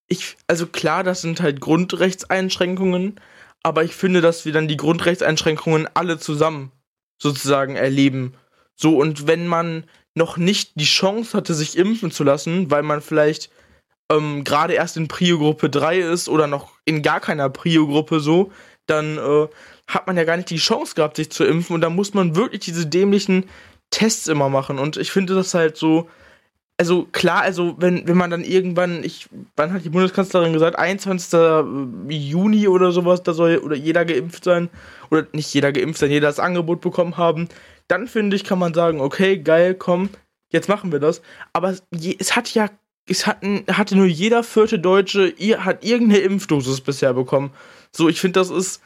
ich, 0.06 0.36
also 0.46 0.66
klar, 0.66 1.02
das 1.02 1.22
sind 1.22 1.40
halt 1.40 1.60
Grundrechtseinschränkungen, 1.60 3.20
aber 3.62 3.84
ich 3.84 3.94
finde, 3.94 4.20
dass 4.20 4.44
wir 4.44 4.52
dann 4.52 4.68
die 4.68 4.76
Grundrechtseinschränkungen 4.76 5.88
alle 5.94 6.18
zusammen 6.18 6.70
sozusagen 7.20 7.76
erleben. 7.76 8.34
So, 8.76 8.98
und 8.98 9.26
wenn 9.26 9.46
man 9.46 9.84
noch 10.14 10.36
nicht 10.36 10.72
die 10.76 10.84
Chance 10.84 11.36
hatte, 11.36 11.54
sich 11.54 11.76
impfen 11.76 12.10
zu 12.10 12.24
lassen, 12.24 12.70
weil 12.70 12.82
man 12.82 13.00
vielleicht 13.00 13.50
ähm, 14.10 14.44
gerade 14.44 14.74
erst 14.74 14.96
in 14.96 15.08
Prio-Gruppe 15.08 15.70
3 15.70 15.98
ist 15.98 16.28
oder 16.28 16.46
noch 16.46 16.72
in 16.84 17.02
gar 17.02 17.20
keiner 17.20 17.48
Prio-Gruppe 17.50 18.20
so, 18.20 18.52
dann 18.86 19.18
äh, 19.18 19.48
hat 19.86 20.06
man 20.06 20.16
ja 20.16 20.24
gar 20.24 20.36
nicht 20.36 20.50
die 20.50 20.56
Chance 20.56 20.94
gehabt, 20.94 21.16
sich 21.16 21.30
zu 21.30 21.44
impfen 21.44 21.74
und 21.74 21.80
dann 21.80 21.94
muss 21.94 22.14
man 22.14 22.36
wirklich 22.36 22.60
diese 22.60 22.86
dämlichen 22.86 23.46
Tests 23.90 24.28
immer 24.28 24.48
machen. 24.48 24.78
Und 24.78 24.96
ich 24.96 25.10
finde 25.10 25.34
das 25.34 25.54
halt 25.54 25.76
so, 25.76 26.08
also 26.76 27.06
klar, 27.12 27.42
also 27.42 27.76
wenn, 27.78 28.06
wenn 28.08 28.16
man 28.16 28.30
dann 28.30 28.42
irgendwann, 28.42 29.04
ich, 29.04 29.28
wann 29.56 29.72
hat 29.72 29.84
die 29.84 29.90
Bundeskanzlerin 29.90 30.52
gesagt, 30.52 30.76
21. 30.78 31.38
Juni 32.08 32.66
oder 32.68 32.90
sowas, 32.90 33.22
da 33.22 33.32
soll 33.32 33.58
oder 33.58 33.76
jeder 33.76 34.04
geimpft 34.04 34.44
sein, 34.44 34.68
oder 35.10 35.26
nicht 35.32 35.52
jeder 35.54 35.72
geimpft 35.72 36.00
sein, 36.00 36.10
jeder 36.10 36.28
das 36.28 36.40
Angebot 36.40 36.80
bekommen 36.80 37.16
haben, 37.16 37.48
dann 37.88 38.06
finde 38.06 38.36
ich, 38.36 38.44
kann 38.44 38.58
man 38.58 38.74
sagen, 38.74 39.00
okay, 39.00 39.38
geil, 39.38 39.74
komm, 39.74 40.10
jetzt 40.52 40.68
machen 40.68 40.92
wir 40.92 41.00
das. 41.00 41.22
Aber 41.52 41.76
je, 41.94 42.16
es 42.18 42.36
hat 42.36 42.52
ja, 42.54 42.70
es 43.08 43.26
hatten, 43.26 43.64
hatte 43.70 43.96
nur 43.96 44.06
jeder 44.06 44.42
vierte 44.42 44.78
Deutsche, 44.78 45.28
ihr 45.28 45.64
hat 45.64 45.84
irgendeine 45.84 46.20
Impfdosis 46.20 46.80
bisher 46.80 47.12
bekommen. 47.12 47.52
So, 47.92 48.08
ich 48.08 48.20
finde, 48.20 48.40
das 48.40 48.50
ist, 48.50 48.82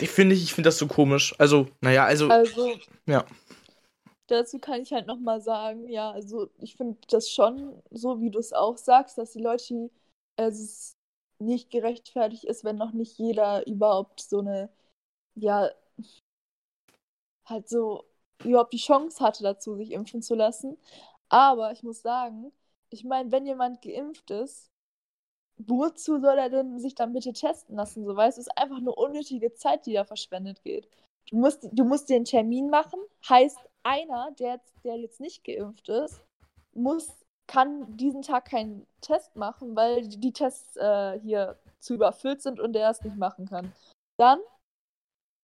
ich 0.00 0.10
finde, 0.10 0.34
ich 0.34 0.52
finde 0.54 0.68
das 0.68 0.78
so 0.78 0.86
komisch. 0.86 1.34
Also, 1.38 1.68
naja, 1.80 2.04
also, 2.04 2.28
Also, 2.28 2.76
ja. 3.06 3.24
dazu 4.28 4.58
kann 4.58 4.82
ich 4.82 4.92
halt 4.92 5.06
nochmal 5.06 5.40
sagen, 5.40 5.88
ja, 5.88 6.10
also 6.10 6.50
ich 6.58 6.76
finde 6.76 6.98
das 7.08 7.30
schon 7.30 7.82
so, 7.90 8.20
wie 8.20 8.30
du 8.30 8.38
es 8.38 8.52
auch 8.52 8.76
sagst, 8.76 9.18
dass 9.18 9.32
die 9.32 9.42
Leute, 9.42 9.90
also 10.36 10.62
es 10.62 10.96
nicht 11.38 11.70
gerechtfertigt 11.70 12.44
ist, 12.44 12.64
wenn 12.64 12.76
noch 12.76 12.92
nicht 12.92 13.18
jeder 13.18 13.66
überhaupt 13.66 14.20
so 14.20 14.38
eine, 14.38 14.70
ja, 15.34 15.70
halt 17.52 17.68
so 17.68 18.04
überhaupt 18.44 18.72
die 18.72 18.78
Chance 18.78 19.24
hatte 19.24 19.44
dazu, 19.44 19.76
sich 19.76 19.92
impfen 19.92 20.22
zu 20.22 20.34
lassen. 20.34 20.78
Aber 21.28 21.72
ich 21.72 21.82
muss 21.84 22.02
sagen, 22.02 22.52
ich 22.90 23.04
meine, 23.04 23.30
wenn 23.32 23.46
jemand 23.46 23.82
geimpft 23.82 24.30
ist, 24.30 24.70
wozu 25.58 26.20
soll 26.20 26.38
er 26.38 26.50
denn 26.50 26.78
sich 26.80 26.94
dann 26.94 27.12
bitte 27.12 27.32
testen 27.32 27.76
lassen? 27.76 28.04
So, 28.04 28.16
weißt 28.16 28.38
es 28.38 28.46
ist 28.48 28.58
einfach 28.58 28.78
eine 28.78 28.94
unnötige 28.94 29.54
Zeit, 29.54 29.86
die 29.86 29.92
da 29.94 30.04
verschwendet 30.04 30.62
geht. 30.62 30.88
Du 31.30 31.36
musst, 31.36 31.68
du 31.72 31.84
musst 31.84 32.08
dir 32.08 32.22
Termin 32.24 32.68
machen, 32.68 32.98
heißt, 33.28 33.58
einer, 33.84 34.30
der, 34.38 34.54
jetzt- 34.54 34.74
der 34.84 34.96
jetzt 34.96 35.20
nicht 35.20 35.44
geimpft 35.44 35.88
ist, 35.88 36.20
muss, 36.74 37.08
kann 37.46 37.96
diesen 37.96 38.22
Tag 38.22 38.46
keinen 38.46 38.86
Test 39.00 39.36
machen, 39.36 39.76
weil 39.76 40.06
die 40.08 40.18
die 40.18 40.32
Tests 40.32 40.76
äh, 40.76 41.20
hier 41.20 41.58
zu 41.80 41.94
überfüllt 41.94 42.42
sind 42.42 42.60
und 42.60 42.72
der 42.72 42.90
es 42.90 43.02
nicht 43.02 43.16
machen 43.16 43.46
kann. 43.46 43.72
Dann, 44.16 44.40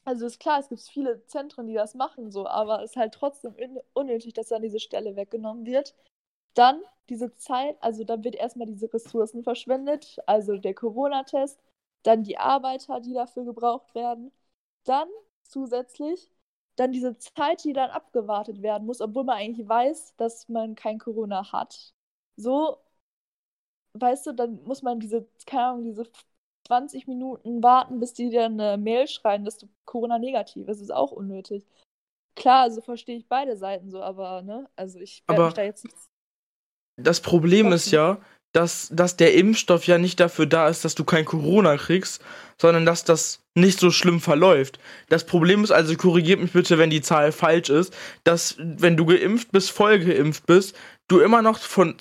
also 0.07 0.25
ist 0.27 0.39
klar, 0.39 0.59
es 0.59 0.69
gibt 0.69 0.81
viele 0.81 1.25
Zentren, 1.27 1.67
die 1.67 1.73
das 1.73 1.95
machen, 1.95 2.31
so, 2.31 2.47
aber 2.47 2.83
es 2.83 2.91
ist 2.91 2.97
halt 2.97 3.13
trotzdem 3.13 3.55
un 3.55 3.79
unnötig, 3.93 4.33
dass 4.33 4.49
dann 4.49 4.61
diese 4.61 4.79
Stelle 4.79 5.15
weggenommen 5.15 5.65
wird. 5.65 5.95
Dann 6.55 6.81
diese 7.09 7.33
Zeit, 7.35 7.77
also 7.83 8.03
dann 8.05 8.23
wird 8.23 8.35
erstmal 8.35 8.67
diese 8.67 8.93
Ressourcen 8.93 9.43
verschwendet, 9.43 10.17
also 10.27 10.57
der 10.57 10.73
Corona-Test, 10.75 11.59
dann 12.03 12.23
die 12.23 12.37
Arbeiter, 12.39 13.01
die 13.01 13.13
dafür 13.13 13.45
gebraucht 13.45 13.95
werden, 13.95 14.31
dann 14.85 15.09
zusätzlich 15.43 16.31
dann 16.77 16.91
diese 16.93 17.17
Zeit, 17.19 17.63
die 17.65 17.73
dann 17.73 17.89
abgewartet 17.91 18.61
werden 18.63 18.85
muss, 18.87 19.01
obwohl 19.01 19.23
man 19.25 19.37
eigentlich 19.37 19.67
weiß, 19.69 20.15
dass 20.17 20.49
man 20.49 20.75
kein 20.75 20.99
Corona 20.99 21.51
hat. 21.53 21.93
So, 22.37 22.79
weißt 23.93 24.27
du, 24.27 24.31
dann 24.33 24.63
muss 24.63 24.81
man 24.81 24.99
diese, 24.99 25.27
keine 25.45 25.65
Ahnung, 25.67 25.83
diese 25.85 26.05
20 26.67 27.07
Minuten 27.07 27.63
warten, 27.63 27.99
bis 27.99 28.13
die 28.13 28.29
dann 28.29 28.59
eine 28.59 28.77
Mail 28.77 29.07
schreiben, 29.07 29.45
dass 29.45 29.57
du 29.57 29.67
Corona 29.85 30.19
negativ 30.19 30.67
ist. 30.67 30.77
Das 30.77 30.81
ist 30.81 30.93
auch 30.93 31.11
unnötig. 31.11 31.65
Klar, 32.35 32.63
also 32.63 32.81
verstehe 32.81 33.17
ich 33.17 33.27
beide 33.27 33.55
Seiten 33.57 33.89
so, 33.89 34.01
aber, 34.01 34.41
ne, 34.41 34.69
also 34.75 34.99
ich 34.99 35.23
werde 35.27 35.41
Aber- 35.41 35.45
mich 35.47 35.55
da 35.55 35.63
jetzt 35.63 35.85
nicht. 35.85 35.95
das 36.99 37.21
Problem 37.21 37.71
ist 37.71 37.91
ja, 37.91 38.19
dass, 38.53 38.89
dass 38.89 39.17
der 39.17 39.33
Impfstoff 39.35 39.87
ja 39.87 39.97
nicht 39.97 40.19
dafür 40.19 40.45
da 40.45 40.67
ist, 40.67 40.83
dass 40.85 40.95
du 40.95 41.03
kein 41.03 41.25
Corona 41.25 41.77
kriegst, 41.77 42.23
sondern 42.59 42.85
dass 42.85 43.03
das 43.03 43.39
nicht 43.57 43.79
so 43.79 43.91
schlimm 43.91 44.21
verläuft. 44.21 44.79
Das 45.09 45.25
Problem 45.25 45.63
ist 45.63 45.71
also, 45.71 45.95
korrigiert 45.95 46.39
mich 46.39 46.51
bitte, 46.51 46.77
wenn 46.77 46.89
die 46.89 47.01
Zahl 47.01 47.31
falsch 47.31 47.69
ist, 47.69 47.93
dass 48.23 48.55
wenn 48.59 48.95
du 48.95 49.05
geimpft 49.05 49.51
bist, 49.51 49.71
voll 49.71 49.99
geimpft 49.99 50.45
bist, 50.45 50.75
du 51.07 51.19
immer 51.19 51.41
noch 51.41 51.57
von, 51.57 51.95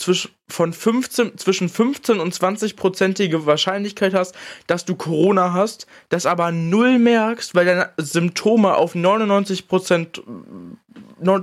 von 0.48 0.72
15, 0.72 1.38
zwischen 1.38 1.68
15 1.68 2.20
und 2.20 2.34
20-prozentige 2.34 3.46
Wahrscheinlichkeit 3.46 4.14
hast, 4.14 4.34
dass 4.66 4.84
du 4.84 4.96
Corona 4.96 5.52
hast, 5.52 5.86
das 6.08 6.26
aber 6.26 6.52
null 6.52 6.98
merkst, 6.98 7.54
weil 7.54 7.66
deine 7.66 7.90
Symptome 7.96 8.74
auf 8.74 8.94
99 8.94 9.68
Prozent 9.68 10.22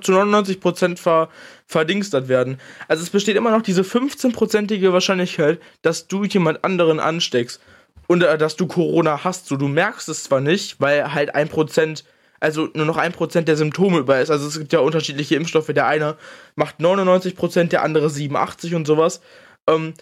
zu 0.01 0.11
99 0.11 0.59
Prozent 0.59 0.99
ver, 0.99 1.29
verdingstert 1.65 2.27
werden. 2.27 2.59
Also 2.87 3.01
es 3.01 3.09
besteht 3.09 3.35
immer 3.35 3.51
noch 3.51 3.63
diese 3.63 3.81
15-prozentige 3.81 4.93
Wahrscheinlichkeit, 4.93 5.59
dass 5.81 6.07
du 6.07 6.23
jemand 6.25 6.63
anderen 6.63 6.99
ansteckst 6.99 7.59
und 8.07 8.23
äh, 8.23 8.37
dass 8.37 8.55
du 8.55 8.67
Corona 8.67 9.23
hast. 9.23 9.47
So, 9.47 9.55
du 9.55 9.67
merkst 9.67 10.09
es 10.09 10.23
zwar 10.23 10.41
nicht, 10.41 10.79
weil 10.79 11.13
halt 11.13 11.35
ein 11.35 11.49
Prozent, 11.49 12.03
also 12.39 12.69
nur 12.73 12.85
noch 12.85 12.97
ein 12.97 13.11
Prozent 13.11 13.47
der 13.47 13.57
Symptome 13.57 13.99
über 13.99 14.19
ist. 14.19 14.29
Also 14.29 14.47
es 14.47 14.57
gibt 14.57 14.73
ja 14.73 14.79
unterschiedliche 14.79 15.35
Impfstoffe. 15.35 15.67
Der 15.67 15.87
eine 15.87 16.17
macht 16.55 16.79
99 16.79 17.35
Prozent, 17.35 17.71
der 17.71 17.83
andere 17.83 18.09
87 18.09 18.75
und 18.75 18.85
sowas. 18.85 19.21
Ähm, 19.67 19.93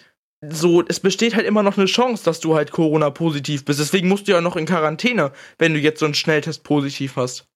so, 0.44 0.84
es 0.88 1.00
besteht 1.00 1.36
halt 1.36 1.46
immer 1.46 1.62
noch 1.62 1.78
eine 1.78 1.86
Chance, 1.86 2.26
dass 2.26 2.40
du 2.40 2.56
halt 2.56 2.72
Corona-positiv 2.72 3.64
bist. 3.64 3.80
Deswegen 3.80 4.08
musst 4.08 4.28
du 4.28 4.32
ja 4.32 4.42
noch 4.42 4.56
in 4.56 4.66
Quarantäne, 4.66 5.32
wenn 5.60 5.74
du 5.74 5.80
jetzt 5.80 6.00
so 6.00 6.06
einen 6.06 6.16
Schnelltest 6.16 6.64
positiv 6.64 7.16
hast. 7.16 7.48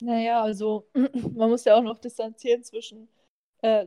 Naja, 0.00 0.42
also 0.42 0.88
man 1.34 1.50
muss 1.50 1.64
ja 1.64 1.74
auch 1.74 1.82
noch 1.82 1.98
distanzieren 1.98 2.62
zwischen 2.62 3.08
äh, 3.62 3.86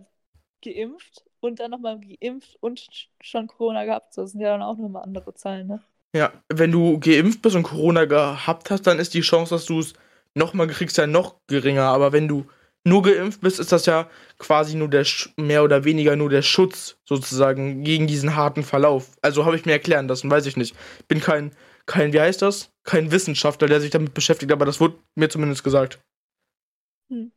geimpft 0.61 1.23
und 1.41 1.59
dann 1.59 1.71
nochmal 1.71 1.99
geimpft 1.99 2.57
und 2.61 2.87
schon 3.21 3.47
Corona 3.47 3.85
gehabt. 3.85 4.17
Das 4.17 4.31
sind 4.31 4.41
ja 4.41 4.49
dann 4.49 4.61
auch 4.61 4.77
nochmal 4.77 5.03
andere 5.03 5.33
Zahlen, 5.33 5.67
ne? 5.67 5.81
Ja, 6.15 6.33
wenn 6.49 6.71
du 6.71 6.99
geimpft 6.99 7.41
bist 7.41 7.55
und 7.55 7.63
Corona 7.63 8.05
gehabt 8.05 8.71
hast, 8.71 8.87
dann 8.87 8.99
ist 8.99 9.13
die 9.13 9.21
Chance, 9.21 9.53
dass 9.53 9.65
du 9.65 9.79
es 9.79 9.93
nochmal 10.33 10.67
kriegst, 10.67 10.97
ja 10.97 11.05
noch 11.05 11.35
geringer. 11.47 11.83
Aber 11.83 12.11
wenn 12.11 12.27
du 12.27 12.45
nur 12.83 13.03
geimpft 13.03 13.41
bist, 13.41 13.59
ist 13.59 13.71
das 13.71 13.85
ja 13.85 14.09
quasi 14.39 14.75
nur 14.75 14.89
der, 14.89 15.05
mehr 15.37 15.63
oder 15.63 15.83
weniger 15.83 16.15
nur 16.15 16.29
der 16.29 16.41
Schutz 16.41 16.97
sozusagen 17.05 17.83
gegen 17.83 18.07
diesen 18.07 18.35
harten 18.35 18.63
Verlauf. 18.63 19.17
Also 19.21 19.45
habe 19.45 19.55
ich 19.55 19.65
mir 19.65 19.73
erklären 19.73 20.07
lassen, 20.07 20.31
weiß 20.31 20.45
ich 20.47 20.57
nicht. 20.57 20.75
Ich 20.99 21.05
bin 21.05 21.19
kein, 21.19 21.51
kein, 21.85 22.13
wie 22.13 22.21
heißt 22.21 22.41
das? 22.41 22.71
Kein 22.83 23.11
Wissenschaftler, 23.11 23.67
der 23.67 23.81
sich 23.81 23.91
damit 23.91 24.13
beschäftigt, 24.13 24.51
aber 24.51 24.65
das 24.65 24.79
wurde 24.79 24.95
mir 25.15 25.29
zumindest 25.29 25.63
gesagt. 25.63 25.99
Hm. 27.09 27.31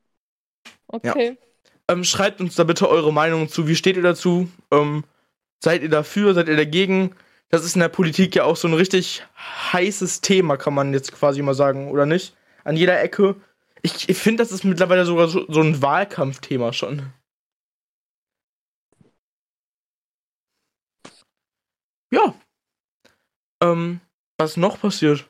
Okay. 0.86 1.36
Ja. 1.38 1.51
Ähm, 1.92 2.04
schreibt 2.04 2.40
uns 2.40 2.54
da 2.54 2.64
bitte 2.64 2.88
eure 2.88 3.12
Meinung 3.12 3.48
zu. 3.48 3.68
Wie 3.68 3.76
steht 3.76 3.96
ihr 3.96 4.02
dazu? 4.02 4.48
Ähm, 4.70 5.04
seid 5.62 5.82
ihr 5.82 5.90
dafür? 5.90 6.32
Seid 6.32 6.48
ihr 6.48 6.56
dagegen? 6.56 7.14
Das 7.50 7.64
ist 7.64 7.74
in 7.74 7.80
der 7.80 7.88
Politik 7.90 8.34
ja 8.34 8.44
auch 8.44 8.56
so 8.56 8.66
ein 8.66 8.74
richtig 8.74 9.24
heißes 9.72 10.22
Thema, 10.22 10.56
kann 10.56 10.72
man 10.74 10.94
jetzt 10.94 11.12
quasi 11.12 11.42
mal 11.42 11.54
sagen, 11.54 11.90
oder 11.90 12.06
nicht? 12.06 12.34
An 12.64 12.76
jeder 12.76 13.00
Ecke. 13.02 13.36
Ich, 13.82 14.08
ich 14.08 14.16
finde, 14.16 14.42
das 14.42 14.52
ist 14.52 14.64
mittlerweile 14.64 15.04
sogar 15.04 15.28
so, 15.28 15.44
so 15.48 15.60
ein 15.60 15.82
Wahlkampfthema 15.82 16.72
schon. 16.72 17.12
Ja. 22.10 22.34
Ähm, 23.62 24.00
was 24.38 24.56
noch 24.56 24.80
passiert? 24.80 25.28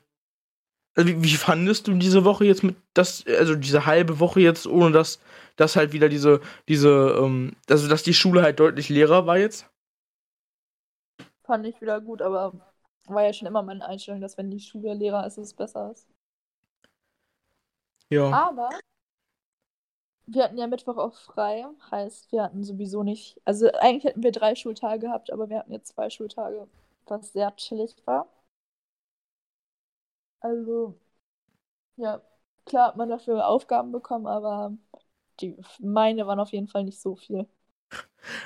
Also 0.95 1.09
wie, 1.09 1.23
wie, 1.23 1.35
fandest 1.35 1.87
du 1.87 1.93
diese 1.93 2.23
Woche 2.23 2.45
jetzt 2.45 2.63
mit 2.63 2.75
das, 2.93 3.25
also 3.27 3.55
diese 3.55 3.85
halbe 3.85 4.19
Woche 4.19 4.41
jetzt, 4.41 4.67
ohne 4.67 4.91
dass, 4.91 5.19
dass 5.55 5.75
halt 5.75 5.91
wieder 5.91 6.07
diese, 6.07 6.39
diese, 6.67 7.17
ähm, 7.19 7.55
also 7.69 7.87
dass 7.87 8.03
die 8.03 8.13
Schule 8.13 8.43
halt 8.43 8.59
deutlich 8.59 8.89
leerer 8.89 9.25
war 9.25 9.37
jetzt? 9.37 9.69
Fand 11.43 11.65
ich 11.65 11.81
wieder 11.81 11.99
gut, 11.99 12.21
aber 12.21 12.53
war 13.07 13.23
ja 13.23 13.33
schon 13.33 13.47
immer 13.47 13.63
meine 13.63 13.85
Einstellung, 13.85 14.21
dass 14.21 14.37
wenn 14.37 14.51
die 14.51 14.59
Schule 14.59 14.93
leerer 14.93 15.25
ist, 15.25 15.37
es 15.37 15.53
besser 15.53 15.91
ist. 15.91 16.07
Ja. 18.09 18.31
Aber 18.31 18.69
wir 20.25 20.43
hatten 20.43 20.57
ja 20.57 20.67
Mittwoch 20.67 20.97
auch 20.97 21.15
frei, 21.15 21.65
heißt, 21.91 22.31
wir 22.31 22.43
hatten 22.43 22.63
sowieso 22.63 23.03
nicht, 23.03 23.41
also 23.45 23.71
eigentlich 23.73 24.05
hätten 24.05 24.23
wir 24.23 24.31
drei 24.31 24.55
Schultage 24.55 24.99
gehabt, 24.99 25.31
aber 25.31 25.49
wir 25.49 25.57
hatten 25.57 25.73
jetzt 25.73 25.93
zwei 25.93 26.09
Schultage, 26.09 26.67
was 27.07 27.33
sehr 27.33 27.55
chillig 27.55 27.95
war. 28.05 28.27
Also, 30.43 30.99
ja, 31.97 32.21
klar 32.65 32.89
hat 32.89 32.97
man 32.97 33.09
dafür 33.09 33.47
Aufgaben 33.47 33.91
bekommen, 33.91 34.27
aber 34.27 34.77
die 35.41 35.57
meine 35.79 36.27
waren 36.27 36.39
auf 36.39 36.51
jeden 36.53 36.67
Fall 36.67 36.83
nicht 36.85 37.01
so 37.01 37.15
viel. 37.15 37.47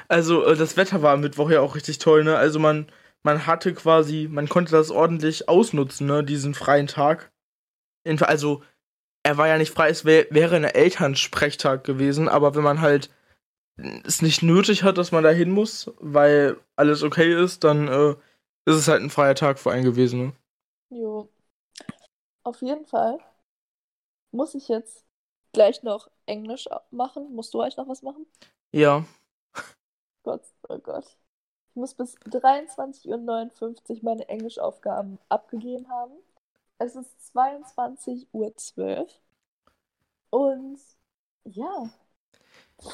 Also, 0.07 0.45
äh, 0.45 0.55
das 0.55 0.77
Wetter 0.77 1.01
war 1.01 1.13
am 1.13 1.21
Mittwoch 1.21 1.49
ja 1.51 1.61
auch 1.61 1.75
richtig 1.75 1.99
toll, 1.99 2.23
ne? 2.23 2.37
Also 2.37 2.59
man, 2.59 2.87
man 3.23 3.45
hatte 3.47 3.73
quasi, 3.73 4.27
man 4.31 4.49
konnte 4.49 4.71
das 4.71 4.91
ordentlich 4.91 5.49
ausnutzen, 5.49 6.07
ne, 6.07 6.23
diesen 6.23 6.53
freien 6.53 6.87
Tag. 6.87 7.31
Also, 8.21 8.63
er 9.23 9.37
war 9.37 9.47
ja 9.49 9.57
nicht 9.59 9.73
frei, 9.73 9.89
es 9.89 10.05
wär, 10.05 10.27
wäre 10.31 10.57
ein 10.57 10.65
Elternsprechtag 10.65 11.83
gewesen, 11.83 12.29
aber 12.29 12.55
wenn 12.55 12.63
man 12.63 12.81
halt 12.81 13.11
es 14.05 14.21
nicht 14.21 14.43
nötig 14.43 14.83
hat, 14.83 14.97
dass 14.97 15.11
man 15.11 15.23
da 15.23 15.31
hin 15.31 15.51
muss, 15.51 15.91
weil 15.99 16.57
alles 16.77 17.03
okay 17.03 17.33
ist, 17.43 17.63
dann 17.65 17.87
äh, 17.89 18.11
ist 18.65 18.75
es 18.75 18.87
halt 18.89 19.03
ein 19.03 19.09
freier 19.11 19.35
Tag 19.35 19.59
für 19.59 19.71
einen 19.71 19.85
gewesen. 19.85 20.19
Ne? 20.27 20.33
Jo. 20.89 21.29
Auf 22.47 22.61
jeden 22.61 22.85
Fall 22.85 23.19
muss 24.31 24.55
ich 24.55 24.69
jetzt 24.69 25.03
gleich 25.51 25.83
noch 25.83 26.09
Englisch 26.27 26.69
machen. 26.91 27.35
Musst 27.35 27.53
du 27.53 27.61
euch 27.61 27.75
noch 27.75 27.89
was 27.89 28.03
machen? 28.03 28.25
Ja. 28.71 29.03
Gott, 30.23 30.43
oh 30.69 30.77
Gott. 30.77 31.03
Ich 31.71 31.75
muss 31.75 31.93
bis 31.93 32.15
23.59 32.19 33.89
Uhr 33.89 33.99
meine 34.01 34.29
Englischaufgaben 34.29 35.19
abgegeben 35.27 35.89
haben. 35.89 36.13
Es 36.77 36.95
ist 36.95 37.09
22.12 37.35 38.25
Uhr. 38.31 39.07
Und 40.29 40.79
ja. 41.43 41.89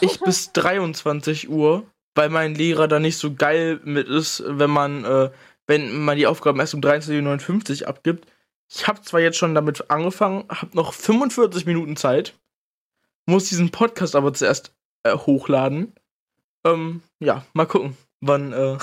Ich 0.02 0.20
bis 0.20 0.52
23 0.54 1.50
Uhr, 1.50 1.86
weil 2.16 2.30
mein 2.30 2.56
Lehrer 2.56 2.88
da 2.88 3.00
nicht 3.00 3.20
so 3.20 3.36
geil 3.36 3.80
mit 3.84 4.08
ist, 4.08 4.42
wenn 4.48 4.72
man, 4.72 5.06
äh, 5.06 5.30
wenn 5.68 5.96
man 6.04 6.18
die 6.18 6.26
Aufgaben 6.26 6.60
erst 6.60 6.74
um 6.74 6.82
23.59 6.82 7.84
Uhr 7.84 7.88
abgibt. 7.88 8.33
Ich 8.74 8.88
habe 8.88 9.02
zwar 9.02 9.20
jetzt 9.20 9.38
schon 9.38 9.54
damit 9.54 9.92
angefangen, 9.92 10.46
habe 10.50 10.76
noch 10.76 10.94
45 10.94 11.68
Minuten 11.68 11.96
Zeit, 11.96 12.40
muss 13.28 13.50
diesen 13.50 13.70
Podcast 13.70 14.16
aber 14.16 14.34
zuerst 14.34 14.74
äh, 15.04 15.16
hochladen. 15.16 15.94
Ähm, 16.66 17.04
ja, 17.20 17.46
mal 17.54 17.68
gucken, 17.68 17.96
wann 18.20 18.52
äh, 18.52 18.80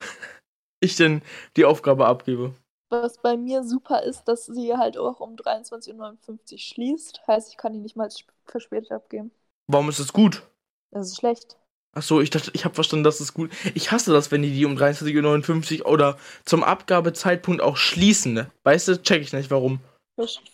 ich 0.80 0.96
denn 0.96 1.20
die 1.56 1.66
Aufgabe 1.66 2.06
abgebe. 2.06 2.54
Was 2.88 3.18
bei 3.18 3.36
mir 3.36 3.62
super 3.62 4.04
ist, 4.04 4.24
dass 4.24 4.46
sie 4.46 4.74
halt 4.74 4.96
auch 4.96 5.20
um 5.20 5.34
23.59 5.34 6.52
Uhr 6.52 6.58
schließt. 6.58 7.26
Heißt, 7.26 7.50
ich 7.50 7.58
kann 7.58 7.74
die 7.74 7.80
nicht 7.80 7.96
mal 7.96 8.08
verspätet 8.46 8.92
abgeben. 8.92 9.32
Warum 9.66 9.90
ist 9.90 10.00
das 10.00 10.14
gut? 10.14 10.46
Das 10.92 11.08
ist 11.08 11.16
schlecht. 11.16 11.58
Ach 11.98 12.02
so, 12.02 12.20
ich 12.20 12.28
dachte, 12.28 12.50
ich 12.52 12.66
habe 12.66 12.74
verstanden, 12.74 13.04
das 13.04 13.22
ist 13.22 13.32
gut. 13.32 13.50
Ich 13.74 13.90
hasse 13.90 14.12
das, 14.12 14.30
wenn 14.30 14.42
die 14.42 14.52
die 14.52 14.66
um 14.66 14.76
23.59 14.76 15.80
Uhr 15.80 15.86
oder 15.88 16.18
zum 16.44 16.62
Abgabezeitpunkt 16.62 17.62
auch 17.62 17.78
schließen. 17.78 18.34
Ne? 18.34 18.50
Weißt 18.64 18.88
du, 18.88 19.02
check 19.02 19.22
ich 19.22 19.32
nicht, 19.32 19.50
warum. 19.50 19.80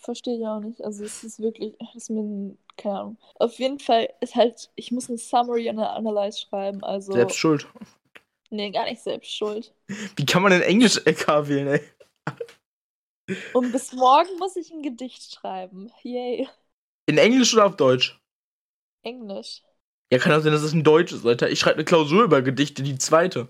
Verstehe 0.01 0.37
ich 0.37 0.45
auch 0.45 0.61
nicht. 0.61 0.81
Also 0.81 1.03
es 1.03 1.21
ist 1.25 1.41
wirklich, 1.41 1.75
es 1.81 2.03
ist 2.03 2.09
mir, 2.09 2.55
keine 2.77 2.97
Ahnung. 2.97 3.17
Auf 3.35 3.59
jeden 3.59 3.79
Fall 3.79 4.07
ist 4.21 4.35
halt, 4.35 4.71
ich 4.75 4.93
muss 4.93 5.09
eine 5.09 5.17
Summary 5.17 5.69
und 5.69 5.79
eine 5.79 5.89
Analyze 5.89 6.39
schreiben, 6.39 6.81
also... 6.81 7.11
Selbst 7.11 7.35
schuld. 7.35 7.67
Nee, 8.49 8.71
gar 8.71 8.85
nicht 8.85 9.01
selbst 9.01 9.35
schuld. 9.35 9.73
Wie 10.15 10.25
kann 10.25 10.43
man 10.43 10.51
denn 10.53 10.61
Englisch 10.61 10.95
LK 11.05 11.49
wählen, 11.49 11.67
ey? 11.67 11.81
Und 13.53 13.73
bis 13.73 13.91
morgen 13.91 14.37
muss 14.39 14.55
ich 14.55 14.71
ein 14.71 14.81
Gedicht 14.81 15.33
schreiben. 15.33 15.91
Yay. 16.03 16.47
In 17.05 17.17
Englisch 17.17 17.53
oder 17.53 17.65
auf 17.65 17.75
Deutsch? 17.75 18.17
Englisch. 19.03 19.61
Ja, 20.13 20.19
kann 20.19 20.31
auch 20.31 20.41
sein, 20.41 20.51
dass 20.51 20.61
es 20.61 20.73
ein 20.73 20.83
Deutsch 20.83 21.11
ist, 21.11 21.25
Alter. 21.25 21.49
Ich 21.49 21.59
schreibe 21.59 21.77
eine 21.77 21.85
Klausur 21.85 22.23
über 22.23 22.43
Gedichte, 22.43 22.83
die 22.83 22.99
zweite. 22.99 23.47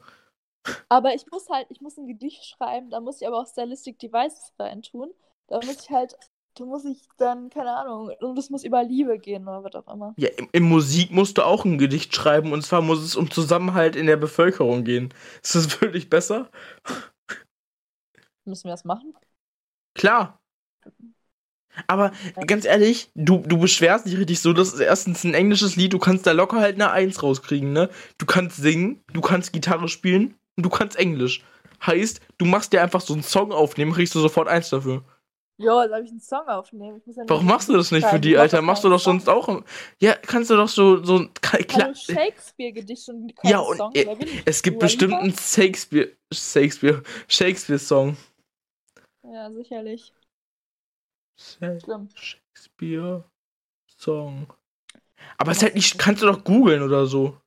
Aber 0.88 1.14
ich 1.14 1.26
muss 1.30 1.50
halt, 1.50 1.68
ich 1.70 1.82
muss 1.82 1.98
ein 1.98 2.08
Gedicht 2.08 2.46
schreiben, 2.46 2.90
da 2.90 3.02
muss 3.02 3.20
ich 3.20 3.28
aber 3.28 3.42
auch 3.42 3.48
Stylistic 3.48 4.00
Devices 4.00 4.54
reintun. 4.58 5.12
Da 5.48 5.58
muss 5.58 5.84
ich 5.84 5.90
halt, 5.90 6.16
da 6.54 6.64
muss 6.64 6.86
ich 6.86 7.02
dann, 7.18 7.50
keine 7.50 7.76
Ahnung, 7.76 8.12
und 8.22 8.40
es 8.40 8.50
muss 8.50 8.64
über 8.64 8.82
Liebe 8.82 9.20
gehen 9.20 9.44
oder 9.46 9.62
was 9.62 9.76
auch 9.76 9.94
immer. 9.94 10.16
Ja, 10.18 10.30
in, 10.38 10.48
in 10.54 10.64
Musik 10.64 11.12
musst 11.12 11.38
du 11.38 11.42
auch 11.42 11.66
ein 11.66 11.78
Gedicht 11.78 12.16
schreiben 12.16 12.54
und 12.54 12.62
zwar 12.62 12.82
muss 12.82 13.02
es 13.02 13.18
um 13.18 13.30
Zusammenhalt 13.30 13.98
in 13.98 14.06
der 14.06 14.16
Bevölkerung 14.16 14.86
gehen. 14.86 15.14
Ist 15.44 15.56
das 15.56 15.82
wirklich 15.82 16.10
besser? 16.10 16.50
Müssen 18.46 18.66
wir 18.66 18.72
das 18.72 18.86
machen? 18.86 19.14
Klar. 19.96 20.40
Aber 21.88 22.12
ganz 22.48 22.66
ehrlich, 22.66 23.10
du, 23.16 23.40
du 23.40 23.58
beschwerst 23.58 24.06
dich 24.06 24.18
richtig 24.18 24.40
so, 24.40 24.54
das 24.54 24.74
ist 24.74 24.80
erstens 24.80 25.24
ein 25.24 25.34
englisches 25.34 25.76
Lied, 25.76 25.94
du 25.94 26.00
kannst 26.00 26.28
da 26.28 26.32
locker 26.32 26.60
halt 26.60 26.76
eine 26.76 26.92
Eins 26.92 27.24
rauskriegen, 27.24 27.74
ne? 27.74 27.90
Du 28.18 28.26
kannst 28.26 28.58
singen, 28.58 29.04
du 29.14 29.22
kannst 29.22 29.54
Gitarre 29.54 29.88
spielen 29.88 30.36
und 30.56 30.64
du 30.64 30.70
kannst 30.70 30.98
Englisch. 30.98 31.44
Heißt, 31.86 32.22
du 32.38 32.46
machst 32.46 32.74
dir 32.74 32.82
einfach 32.82 33.02
so 33.02 33.14
einen 33.14 33.24
Song 33.24 33.52
aufnehmen, 33.52 33.94
kriegst 33.94 34.16
du 34.16 34.20
sofort 34.20 34.48
eins 34.48 34.70
dafür. 34.70 35.04
Ja, 35.58 35.88
soll 35.88 36.04
ich 36.04 36.10
einen 36.10 36.20
Song 36.20 36.48
aufnehmen? 36.48 37.02
Ja 37.06 37.24
Warum 37.28 37.46
machst 37.46 37.70
du 37.70 37.74
das 37.74 37.92
nicht 37.92 38.08
für 38.08 38.20
die, 38.20 38.38
Alter? 38.38 38.62
Machst 38.62 38.84
du 38.84 38.90
doch 38.90 39.00
sonst 39.00 39.30
auch. 39.30 39.64
Ja, 40.00 40.14
kannst 40.14 40.50
du 40.50 40.56
doch 40.56 40.68
so. 40.68 41.04
so 41.04 41.28
klar. 41.42 41.94
Shakespeare-Gedicht 41.94 43.08
und 43.10 43.34
Ja, 43.44 43.60
und 43.60 43.78
Song, 43.78 43.94
äh, 43.94 44.16
es 44.46 44.64
gibt 44.64 44.80
bestimmt 44.80 45.14
einen 45.14 45.36
Shakespeare. 45.38 46.10
Shakespeare. 46.32 47.04
Shakespeare-Song. 47.28 48.18
Ja, 49.32 49.52
sicherlich. 49.52 50.12
Shakespeare 51.38 53.24
Song. 53.98 54.54
Aber 55.38 55.52
es 55.52 55.58
ist 55.58 55.64
halt 55.64 55.76
nicht, 55.76 55.98
kannst 55.98 56.22
du 56.22 56.28
doch 56.28 56.44
googeln 56.44 56.82
oder 56.82 57.06
so. 57.06 57.38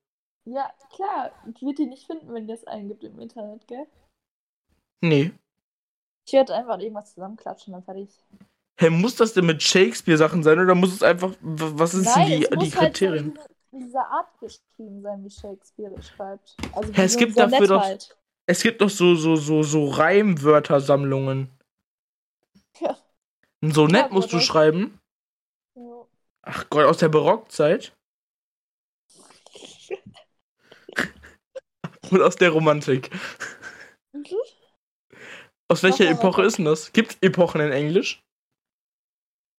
Ja, 0.44 0.70
klar. 0.94 1.32
Ich 1.54 1.62
würde 1.62 1.76
die 1.76 1.86
nicht 1.86 2.06
finden, 2.06 2.32
wenn 2.32 2.48
ihr 2.48 2.54
das 2.54 2.66
eingibt 2.66 3.04
im 3.04 3.20
Internet, 3.20 3.66
gell? 3.66 3.86
Nee. 5.02 5.32
Ich 6.26 6.32
werde 6.32 6.54
einfach 6.54 6.78
irgendwas 6.78 7.14
zusammenklatschen, 7.14 7.72
dann 7.72 7.82
fertig. 7.82 8.08
Hä, 8.78 8.86
hey, 8.86 8.90
muss 8.90 9.16
das 9.16 9.32
denn 9.32 9.46
mit 9.46 9.62
Shakespeare-Sachen 9.62 10.42
sein 10.42 10.58
oder 10.58 10.74
muss 10.74 10.92
es 10.92 11.02
einfach. 11.02 11.34
Was 11.40 11.92
sind 11.92 12.04
Nein, 12.04 12.40
die, 12.40 12.58
die 12.58 12.70
Kriterien? 12.70 13.38
Halt 13.38 13.50
in 13.72 13.80
dieser 13.80 14.06
Art 14.06 14.38
geschrieben 14.40 15.02
sein, 15.02 15.24
wie 15.24 15.30
Shakespeare 15.30 16.02
schreibt. 16.02 16.56
Also 16.72 16.92
hey, 16.92 17.06
es 17.06 17.12
so 17.12 17.18
gibt 17.18 17.38
dafür 17.38 17.66
doch. 17.66 17.82
Halt. 17.82 18.16
Es 18.46 18.62
gibt 18.62 18.80
doch 18.80 18.90
so, 18.90 19.14
so, 19.14 19.36
so, 19.36 19.62
so 19.62 19.86
Reimwörtersammlungen. 19.88 21.50
Ja. 22.80 22.96
So 23.62 23.86
nett 23.86 24.08
Ja, 24.08 24.12
musst 24.12 24.32
du 24.32 24.40
schreiben. 24.40 24.98
Ja. 25.74 26.06
Ach 26.42 26.68
Gott, 26.70 26.86
aus 26.86 26.98
der 26.98 27.08
Barockzeit. 27.08 27.96
Und 32.10 32.22
aus 32.22 32.36
der 32.36 32.50
Romantik. 32.50 33.10
Aus 35.68 35.82
welcher 35.82 36.08
Epoche 36.08 36.42
ist 36.42 36.58
denn 36.58 36.66
das? 36.66 36.92
Gibt 36.92 37.20
Epochen 37.22 37.60
in 37.60 37.72
Englisch? 37.72 38.22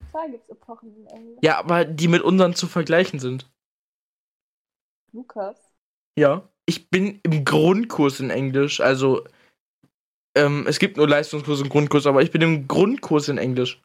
Klar 0.09 0.29
gibt 0.29 0.45
es 0.45 0.49
Epochen 0.49 0.95
in 0.95 1.07
Englisch. 1.07 1.39
Ja, 1.41 1.57
aber 1.57 1.83
die 1.83 2.07
mit 2.07 2.21
unseren 2.21 2.55
zu 2.55 2.67
vergleichen 2.67 3.19
sind. 3.19 3.51
Lukas. 5.11 5.75
Ja. 6.17 6.47
Ich 6.65 6.89
bin 6.89 7.19
im 7.23 7.45
Grundkurs 7.45 8.19
in 8.19 8.29
Englisch, 8.29 8.81
also 8.81 9.25
ähm, 10.37 10.65
es 10.67 10.79
gibt 10.79 10.97
nur 10.97 11.07
Leistungskurs 11.07 11.61
und 11.61 11.69
Grundkurs, 11.69 12.05
aber 12.05 12.21
ich 12.21 12.31
bin 12.31 12.41
im 12.41 12.67
Grundkurs 12.67 13.29
in 13.29 13.37
Englisch. 13.37 13.81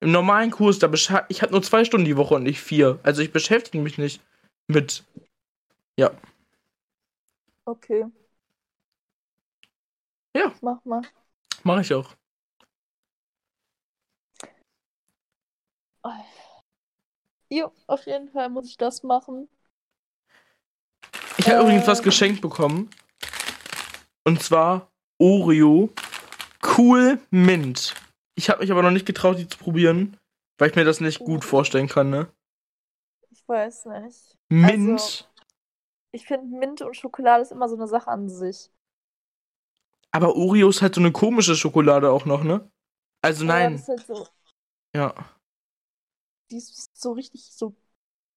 Im 0.00 0.12
normalen 0.12 0.50
Kurs, 0.50 0.78
da 0.78 0.92
ich 0.92 1.42
habe 1.42 1.52
nur 1.52 1.62
zwei 1.62 1.84
Stunden 1.84 2.04
die 2.04 2.16
Woche 2.16 2.34
und 2.34 2.42
nicht 2.42 2.60
vier. 2.60 2.98
Also 3.02 3.22
ich 3.22 3.32
beschäftige 3.32 3.82
mich 3.82 3.98
nicht 3.98 4.20
mit. 4.68 5.04
Okay. 7.64 8.04
Ja. 10.36 10.54
Mach 10.60 10.84
mal. 10.84 11.02
Mache 11.64 11.80
ich 11.80 11.92
auch. 11.94 12.14
Jo, 17.48 17.72
auf 17.86 18.06
jeden 18.06 18.28
Fall 18.28 18.48
muss 18.50 18.66
ich 18.66 18.76
das 18.76 19.02
machen. 19.02 19.48
Ich 21.38 21.46
habe 21.48 21.58
Ähm. 21.58 21.62
übrigens 21.66 21.86
was 21.86 22.02
geschenkt 22.02 22.40
bekommen. 22.40 22.90
Und 24.24 24.42
zwar 24.42 24.90
Oreo 25.18 25.90
Cool 26.76 27.20
Mint. 27.30 27.94
Ich 28.36 28.50
habe 28.50 28.60
mich 28.60 28.70
aber 28.70 28.82
noch 28.82 28.90
nicht 28.90 29.06
getraut, 29.06 29.38
die 29.38 29.48
zu 29.48 29.58
probieren, 29.58 30.16
weil 30.58 30.70
ich 30.70 30.76
mir 30.76 30.84
das 30.84 31.00
nicht 31.00 31.20
gut 31.20 31.44
vorstellen 31.44 31.88
kann, 31.88 32.10
ne? 32.10 32.30
Ich 33.30 33.46
weiß 33.48 33.86
nicht. 33.86 34.36
Mint. 34.48 35.00
Also- 35.00 35.24
Ich 36.12 36.26
finde, 36.26 36.56
Mint 36.58 36.80
und 36.82 36.96
Schokolade 36.96 37.42
ist 37.42 37.52
immer 37.52 37.68
so 37.68 37.76
eine 37.76 37.88
Sache 37.88 38.08
an 38.08 38.28
sich. 38.28 38.70
aber 40.12 40.34
Oreo 40.34 40.70
ist 40.70 40.80
halt 40.80 40.94
so 40.94 41.00
eine 41.02 41.12
komische 41.12 41.56
Schokolade 41.56 42.10
auch 42.10 42.24
noch, 42.24 42.42
ne? 42.42 42.70
Also 43.22 43.44
Ja, 43.44 43.52
nein. 43.52 43.72
das 43.72 43.82
ist 43.82 43.88
halt 43.88 44.06
so, 44.06 44.26
Ja. 44.94 45.14
die 46.50 46.56
ist 46.56 46.96
so 46.98 47.12
richtig 47.12 47.44
so 47.52 47.74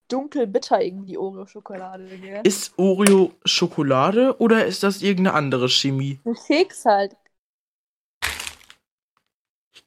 dunkel 0.10 0.46
bitter 0.48 0.82
irgendwie, 0.82 1.12
die 1.12 1.18
Oreo-Schokolade. 1.18 2.42
Ist 2.44 2.78
Oreo 2.78 3.32
Schokolade 3.46 4.36
oder 4.40 4.66
ist 4.66 4.84
das 4.84 5.02
irgendeine 5.02 5.36
andere 5.38 5.70
Chemie? 5.70 6.20
Ein 6.26 6.34
Keks 6.34 6.84
halt. 6.86 7.16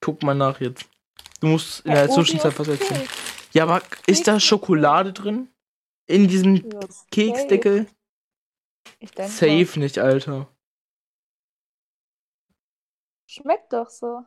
Guck 0.03 0.23
mal 0.23 0.35
nach 0.35 0.61
jetzt. 0.61 0.85
Du 1.41 1.47
musst 1.47 1.87
in 1.87 1.93
Ja, 1.93 1.95
der 1.95 2.09
Oreo 2.09 2.17
Zwischenzeit 2.17 2.59
was 2.59 2.69
erzählen. 2.69 3.09
Ja, 3.55 3.63
aber 3.65 3.83
ist 4.07 4.29
da. 4.29 4.39
Schokolade 4.41 5.13
drin? 5.13 5.49
In 6.07 6.29
diesem 6.29 6.63
Ja, 6.63 6.89
safe. 6.89 7.07
Keksdeckel? 7.11 7.87
Ich 9.01 9.15
denke. 9.15 9.33
Safe 9.33 9.79
nicht, 9.79 9.99
Alter. 9.99 10.49
Schmeckt 13.27 13.73
doch 13.73 13.91
so. 13.91 14.25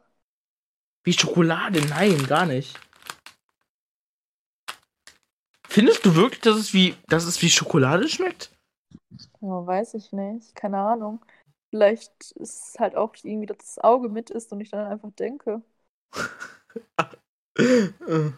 Wie 1.05 1.13
Schokolade? 1.13 1.81
Nein, 1.87 2.27
gar 2.27 2.45
nicht. 2.45 2.77
Findest 5.69 6.05
du 6.05 6.15
wirklich, 6.15 6.41
dass 6.41 6.57
es 6.57 6.73
wie, 6.73 6.95
dass 7.07 7.25
es 7.25 7.41
wie 7.41 7.49
Schokolade 7.49 8.09
schmeckt? 8.09 8.51
Ja, 9.41 9.65
weiß 9.65 9.93
ich 9.95 10.11
nicht. 10.11 10.55
Keine 10.55 10.77
Ahnung. 10.79 11.23
Vielleicht 11.75 12.31
ist 12.37 12.69
es 12.69 12.79
halt 12.79 12.95
auch 12.95 13.13
irgendwie, 13.21 13.47
dass 13.47 13.57
das 13.57 13.79
Auge 13.79 14.07
mit 14.07 14.29
ist 14.29 14.49
und 14.53 14.61
ich 14.61 14.69
dann 14.69 14.87
einfach 14.87 15.11
denke. 15.11 15.61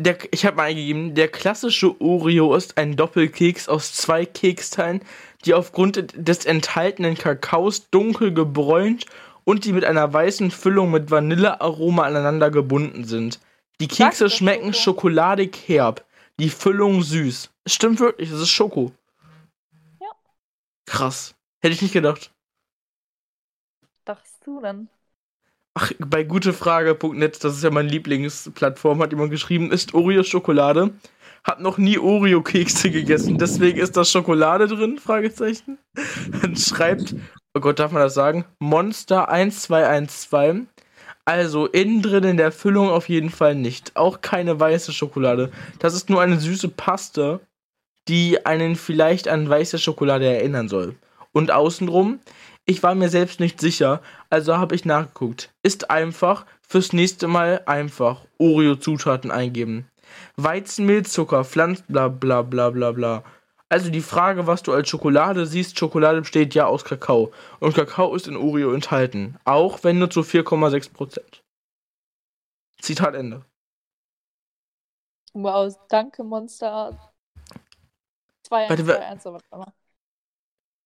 Der, 0.00 0.16
ich 0.30 0.46
habe 0.46 0.56
mal 0.56 0.62
eingegeben, 0.64 1.16
der 1.16 1.26
klassische 1.26 2.00
Oreo 2.00 2.54
ist 2.54 2.78
ein 2.78 2.94
Doppelkeks 2.94 3.68
aus 3.68 3.92
zwei 3.94 4.24
Keksteilen, 4.24 5.00
die 5.44 5.54
aufgrund 5.54 6.14
des 6.14 6.46
enthaltenen 6.46 7.16
Kakaos 7.16 7.90
dunkel 7.90 8.32
gebräunt 8.32 9.06
und 9.42 9.64
die 9.64 9.72
mit 9.72 9.84
einer 9.84 10.12
weißen 10.12 10.52
Füllung 10.52 10.92
mit 10.92 11.10
Vanillearoma 11.10 12.04
aneinander 12.04 12.52
gebunden 12.52 13.02
sind. 13.02 13.40
Die 13.80 13.88
Kekse 13.88 14.30
schmecken 14.30 14.72
Schoko. 14.72 15.08
schokoladig 15.08 15.58
herb, 15.66 16.04
die 16.38 16.50
Füllung 16.50 17.02
süß. 17.02 17.50
Stimmt 17.66 17.98
wirklich, 17.98 18.30
es 18.30 18.40
ist 18.40 18.50
Schoko. 18.50 18.92
Krass. 20.88 21.34
Hätte 21.60 21.74
ich 21.74 21.82
nicht 21.82 21.92
gedacht. 21.92 22.32
Dachtest 24.04 24.46
du 24.46 24.60
dann? 24.60 24.88
Ach, 25.74 25.92
bei 25.98 26.24
gutefrage.net, 26.24 27.44
das 27.44 27.56
ist 27.56 27.62
ja 27.62 27.70
meine 27.70 27.88
Lieblingsplattform, 27.88 29.00
hat 29.02 29.12
jemand 29.12 29.30
geschrieben, 29.30 29.70
ist 29.70 29.94
Oreo 29.94 30.22
Schokolade. 30.22 30.94
Hab 31.44 31.60
noch 31.60 31.78
nie 31.78 31.98
Oreo-Kekse 31.98 32.90
gegessen, 32.90 33.38
deswegen 33.38 33.78
ist 33.78 33.96
da 33.96 34.04
Schokolade 34.04 34.66
drin? 34.66 34.98
Fragezeichen. 34.98 35.78
Dann 36.42 36.56
schreibt, 36.56 37.14
oh 37.54 37.60
Gott, 37.60 37.78
darf 37.78 37.92
man 37.92 38.02
das 38.02 38.14
sagen? 38.14 38.44
Monster 38.58 39.28
1212. 39.28 40.66
Also 41.26 41.66
innen 41.66 42.00
drin 42.00 42.24
in 42.24 42.36
der 42.38 42.50
Füllung 42.50 42.88
auf 42.88 43.10
jeden 43.10 43.30
Fall 43.30 43.54
nicht. 43.54 43.94
Auch 43.94 44.22
keine 44.22 44.58
weiße 44.58 44.92
Schokolade. 44.92 45.52
Das 45.78 45.94
ist 45.94 46.08
nur 46.08 46.22
eine 46.22 46.40
süße 46.40 46.70
Paste, 46.70 47.40
die 48.08 48.44
einen 48.46 48.76
vielleicht 48.76 49.28
an 49.28 49.48
weiße 49.48 49.78
Schokolade 49.78 50.26
erinnern 50.26 50.68
soll. 50.68 50.96
Und 51.32 51.50
außenrum, 51.50 52.20
ich 52.64 52.82
war 52.82 52.94
mir 52.94 53.08
selbst 53.08 53.40
nicht 53.40 53.60
sicher, 53.60 54.02
also 54.30 54.56
habe 54.56 54.74
ich 54.74 54.84
nachgeguckt. 54.84 55.50
Ist 55.62 55.90
einfach, 55.90 56.46
fürs 56.60 56.92
nächste 56.92 57.28
Mal 57.28 57.62
einfach 57.66 58.24
Oreo-Zutaten 58.38 59.30
eingeben. 59.30 59.88
Weizenmehl, 60.36 61.04
Zucker, 61.04 61.44
Pflanz, 61.44 61.82
bla 61.88 62.08
bla 62.08 62.42
bla 62.42 62.70
bla 62.70 62.92
bla. 62.92 63.24
Also 63.70 63.90
die 63.90 64.00
Frage, 64.00 64.46
was 64.46 64.62
du 64.62 64.72
als 64.72 64.88
Schokolade 64.88 65.46
siehst, 65.46 65.78
Schokolade 65.78 66.20
besteht 66.20 66.54
ja 66.54 66.66
aus 66.66 66.84
Kakao. 66.84 67.32
Und 67.60 67.74
Kakao 67.74 68.14
ist 68.14 68.26
in 68.26 68.36
Oreo 68.36 68.72
enthalten. 68.72 69.36
Auch 69.44 69.84
wenn 69.84 69.98
nur 69.98 70.08
zu 70.08 70.20
4,6%. 70.20 71.20
Zitat 72.80 73.14
Ende. 73.14 73.44
Wow, 75.34 75.74
danke, 75.88 76.24
Monster. 76.24 77.07
2, 78.48 78.68
Warte, 78.68 78.82
1, 78.82 78.88
wa- 78.88 78.94
2, 78.94 79.06
1, 79.06 79.24
warte 79.24 79.56
mal. 79.56 79.72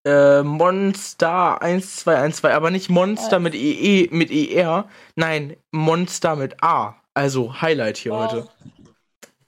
Äh, 0.05 0.43
Monster 0.43 1.63
1212, 1.63 2.45
aber 2.55 2.71
nicht 2.71 2.89
Monster 2.91 3.37
Eins. 3.37 3.45
mit 3.45 3.55
EE, 3.55 4.09
mit 4.11 4.31
ER. 4.33 4.89
Nein, 5.15 5.57
Monster 5.71 6.35
mit 6.37 6.63
A. 6.63 6.97
Also 7.15 7.61
Highlight 7.61 7.99
hier 7.99 8.13
Wow. 8.13 8.33
heute. 8.33 8.49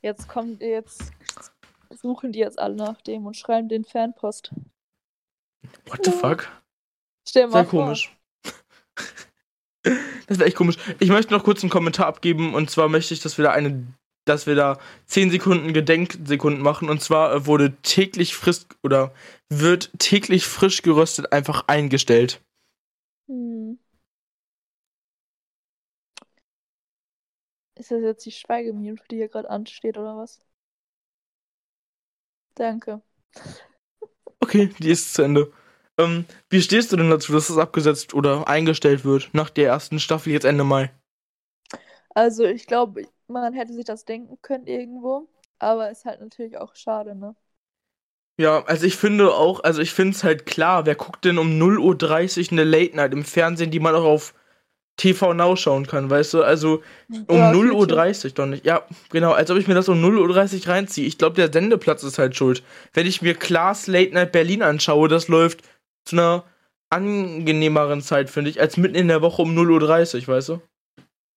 Jetzt 0.03 0.29
kommt 0.29 0.61
jetzt 0.63 1.13
suchen 1.91 2.33
die 2.33 2.41
jetzt 2.41 2.59
alle 2.59 2.75
nach 2.75 3.01
dem 3.03 3.25
und 3.27 3.37
schreiben 3.37 3.69
den 3.69 3.85
Fanpost. 3.85 4.53
What 5.87 6.05
the 6.05 6.11
fuck? 6.11 6.49
Stell 7.27 7.47
mal 7.47 7.53
Sehr 7.63 7.65
vor. 7.67 7.85
komisch. 7.85 8.17
Das 10.27 10.39
wäre 10.39 10.47
echt 10.49 10.57
komisch. 10.57 10.77
Ich 10.99 11.11
möchte 11.11 11.33
noch 11.35 11.45
kurz 11.45 11.63
einen 11.63 11.69
Kommentar 11.71 12.07
abgeben 12.07 12.55
und 12.55 12.71
zwar 12.71 12.89
möchte 12.89 13.13
ich, 13.13 13.21
dass 13.21 13.37
wir 13.37 13.43
da 13.45 13.51
eine, 13.51 13.87
dass 14.25 14.47
wir 14.47 14.55
da 14.55 14.79
10 15.07 15.31
Sekunden 15.31 15.73
Gedenksekunden 15.73 16.63
machen 16.63 16.89
und 16.89 17.03
zwar 17.03 17.35
äh, 17.35 17.47
wurde 17.47 17.77
täglich 17.83 18.35
frisch 18.35 18.67
oder 18.83 19.13
wird 19.49 19.91
täglich 19.99 20.47
frisch 20.47 20.83
geröstet 20.83 21.33
einfach 21.33 21.65
eingestellt. 21.69 22.43
Hm. 23.29 23.79
Ist 27.77 27.91
das 27.91 28.03
jetzt 28.03 28.25
die 28.25 28.31
Schweigeminute, 28.31 29.03
die 29.11 29.17
hier 29.17 29.29
gerade 29.29 29.51
ansteht, 29.51 29.99
oder 29.99 30.17
was? 30.17 30.41
Danke. 32.55 33.03
Okay, 34.41 34.71
die 34.79 34.91
ist 34.91 35.15
zu 35.15 35.23
Ende. 35.23 35.53
Ähm, 35.99 36.25
wie 36.51 36.63
stehst 36.63 36.93
du 36.93 36.97
denn 36.97 37.11
dazu, 37.11 37.33
dass 37.33 37.49
das 37.49 37.59
abgesetzt 37.59 38.15
oder 38.15 38.47
eingestellt 38.49 39.05
wird 39.05 39.31
nach 39.33 39.51
der 39.51 39.69
ersten 39.69 39.99
Staffel 39.99 40.33
jetzt 40.33 40.45
Ende 40.45 40.65
Mai? 40.65 40.93
Also 42.11 42.45
ich 42.45 42.67
glaube, 42.67 43.03
man 43.29 43.53
hätte 43.55 43.73
sich 43.73 43.85
das 43.85 44.05
denken 44.05 44.39
können 44.43 44.67
irgendwo, 44.67 45.29
aber 45.59 45.91
ist 45.91 46.05
halt 46.05 46.21
natürlich 46.21 46.59
auch 46.59 46.75
schade, 46.75 47.15
ne? 47.15 47.35
Ja, 48.37 48.65
also 48.65 48.85
ich 48.85 48.97
finde 48.97 49.33
auch, 49.33 49.63
also 49.63 49.81
ich 49.81 49.93
finde 49.93 50.17
es 50.17 50.25
halt 50.25 50.45
klar, 50.45 50.87
wer 50.87 50.97
guckt 50.97 51.25
denn 51.25 51.39
um 51.39 51.57
0.30 51.59 52.47
Uhr 52.47 52.53
eine 52.53 52.65
Late 52.65 52.97
Night 52.97 53.13
im 53.13 53.25
Fernsehen, 53.25 53.71
die 53.71 53.79
man 53.79 53.95
auch 53.95 54.05
auf 54.05 54.35
TV 54.97 55.35
Now 55.35 55.57
schauen 55.57 55.87
kann, 55.87 56.11
weißt 56.11 56.35
du? 56.35 56.43
Also 56.43 56.83
um 57.29 57.37
auf 57.41 57.53
0.30 57.53 58.31
Uhr 58.31 58.35
doch 58.35 58.47
nicht. 58.47 58.65
Ja, 58.67 58.83
genau, 59.11 59.33
als 59.33 59.51
ob 59.51 59.59
ich 59.59 59.69
mir 59.69 59.75
das 59.75 59.89
um 59.89 60.01
0.30 60.01 60.63
Uhr 60.67 60.69
reinziehe. 60.69 61.07
Ich 61.07 61.19
glaube, 61.19 61.37
der 61.37 61.53
Sendeplatz 61.53 62.03
ist 62.03 62.19
halt 62.19 62.37
schuld. 62.37 62.63
Wenn 62.93 63.07
ich 63.07 63.23
mir 63.23 63.35
Klaas 63.35 63.87
Late 63.87 64.15
Night 64.15 64.33
Berlin 64.33 64.63
anschaue, 64.63 65.09
das 65.09 65.29
läuft 65.29 65.63
zu 66.05 66.17
einer 66.17 66.45
angenehmeren 66.91 68.03
Zeit, 68.03 68.31
finde 68.31 68.51
ich, 68.51 68.61
als 68.61 68.77
mitten 68.77 68.97
in 68.97 69.09
der 69.09 69.23
Woche 69.23 69.43
um 69.43 69.55
0.30 69.55 70.29
Uhr, 70.29 70.35
weißt 70.35 70.49
du? 70.51 70.61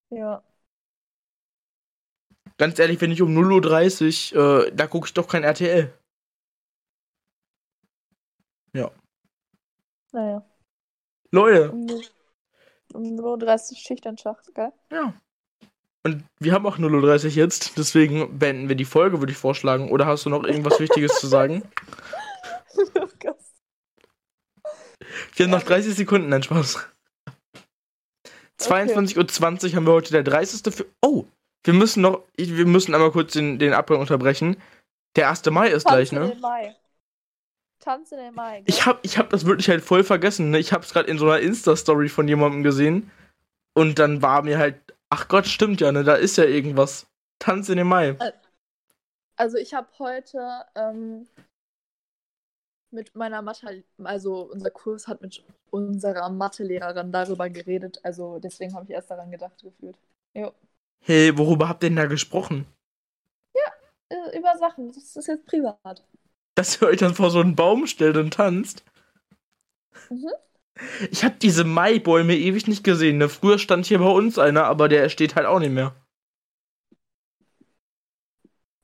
Ja. 0.10 0.44
Ganz 2.58 2.80
ehrlich, 2.80 3.00
wenn 3.02 3.12
ich 3.12 3.22
um 3.22 3.38
0.30 3.38 4.36
Uhr, 4.36 4.68
äh, 4.68 4.72
da 4.74 4.88
gucke 4.88 5.08
ich 5.08 5.14
doch 5.14 5.28
kein 5.28 5.44
RTL. 5.44 5.94
Naja. 10.18 10.44
Leute, 11.32 11.72
um 12.94 13.04
0.30 13.04 13.72
Uhr 13.72 13.78
Schicht 13.78 14.06
in 14.08 14.18
Schacht, 14.18 14.54
gell? 14.56 14.72
Ja. 14.92 15.14
Und 16.04 16.24
wir 16.40 16.54
haben 16.54 16.66
auch 16.66 16.78
0.30 16.78 17.26
Uhr 17.26 17.32
jetzt, 17.32 17.78
deswegen 17.78 18.40
beenden 18.40 18.70
wir 18.70 18.76
die 18.76 18.86
Folge, 18.86 19.20
würde 19.20 19.32
ich 19.32 19.38
vorschlagen. 19.38 19.92
Oder 19.92 20.06
hast 20.08 20.26
du 20.26 20.30
noch 20.30 20.44
irgendwas 20.44 20.80
Wichtiges 20.80 21.20
zu 21.20 21.28
sagen? 21.28 21.64
Oh 22.94 23.08
Gott. 23.20 23.40
Wir 25.36 25.46
haben 25.46 25.52
noch 25.52 25.64
30 25.64 25.96
Sekunden, 25.96 26.30
nein, 26.30 26.44
Spaß. 26.44 26.88
22.20 28.60 29.18
Uhr 29.18 29.76
haben 29.76 29.88
wir 29.88 29.94
heute 29.94 30.12
der 30.12 30.22
30. 30.22 30.72
Für 30.72 30.86
oh, 31.02 31.26
wir 31.64 31.74
müssen 31.74 32.02
noch, 32.02 32.24
wir 32.38 32.66
müssen 32.66 32.94
einmal 32.94 33.12
kurz 33.12 33.34
den, 33.34 33.60
den 33.60 33.74
Abgang 33.74 34.00
unterbrechen. 34.00 34.58
Der 35.16 35.30
1. 35.30 35.46
Mai 35.48 35.70
ist 35.70 35.86
gleich, 35.86 36.10
Tanz 36.10 36.22
in 36.22 36.28
ne? 36.28 36.34
den 36.36 36.42
Mai. 36.42 36.76
Tanz 37.80 38.12
in 38.12 38.18
den 38.20 38.34
Mai. 38.34 38.62
Gell? 38.62 38.66
Ich 38.68 38.86
hab, 38.86 39.04
ich 39.04 39.18
hab 39.18 39.30
das 39.30 39.46
wirklich 39.46 39.70
halt 39.70 39.84
voll 39.84 40.04
vergessen, 40.04 40.52
ne? 40.52 40.60
Ich 40.60 40.74
hab's 40.74 40.94
gerade 40.94 41.10
in 41.10 41.18
so 41.18 41.26
einer 41.26 41.40
Insta-Story 41.40 42.10
von 42.10 42.28
jemandem 42.28 42.64
gesehen. 42.64 43.12
Und 43.74 44.00
dann 44.00 44.22
war 44.22 44.44
mir 44.44 44.58
halt, 44.58 44.80
ach 45.10 45.28
Gott, 45.28 45.48
stimmt 45.48 45.82
ja, 45.82 45.92
ne? 45.92 46.04
Da 46.04 46.16
ist 46.16 46.38
ja 46.38 46.44
irgendwas. 46.44 47.08
Tanz 47.40 47.70
in 47.70 47.78
den 47.78 47.88
Mai. 47.88 48.16
Also 49.36 49.58
ich 49.58 49.74
habe 49.74 49.88
heute 50.00 50.66
ähm, 50.76 51.28
mit 52.92 53.16
meiner 53.16 53.42
Mathe, 53.42 53.84
also 54.04 54.50
unser 54.52 54.72
Kurs 54.72 55.08
hat 55.08 55.22
mit 55.22 55.44
unserer 55.70 56.30
Mathelehrerin 56.30 57.12
darüber 57.12 57.50
geredet, 57.50 58.00
also 58.04 58.40
deswegen 58.40 58.74
habe 58.74 58.86
ich 58.86 58.92
erst 58.92 59.12
daran 59.12 59.32
gedacht 59.32 59.62
gefühlt. 59.62 59.98
Jo. 60.34 60.54
Hey, 61.00 61.36
worüber 61.38 61.70
habt 61.70 61.84
ihr 61.84 61.90
denn 61.90 61.96
da 61.96 62.06
gesprochen? 62.06 62.68
Äh, 64.10 64.38
über 64.38 64.58
Sachen, 64.58 64.92
das 64.92 65.16
ist 65.16 65.28
jetzt 65.28 65.46
privat. 65.46 66.04
Dass 66.56 66.82
ihr 66.82 66.88
euch 66.88 66.98
dann 66.98 67.16
vor 67.16 67.30
so 67.32 67.40
einen 67.40 67.56
Baum 67.56 67.88
stellt 67.88 68.18
und 68.18 68.34
tanzt? 68.34 68.84
Mhm. 70.10 70.32
Ich 71.12 71.24
hab 71.24 71.40
diese 71.40 71.64
Maibäume 71.64 72.36
ewig 72.36 72.68
nicht 72.68 72.84
gesehen, 72.84 73.18
ne? 73.18 73.30
Früher 73.30 73.58
stand 73.60 73.86
hier 73.86 74.00
bei 74.00 74.10
uns 74.10 74.38
einer, 74.38 74.66
aber 74.66 74.88
der 74.90 75.10
steht 75.10 75.36
halt 75.36 75.46
auch 75.46 75.60
nicht 75.60 75.72
mehr. 75.72 75.96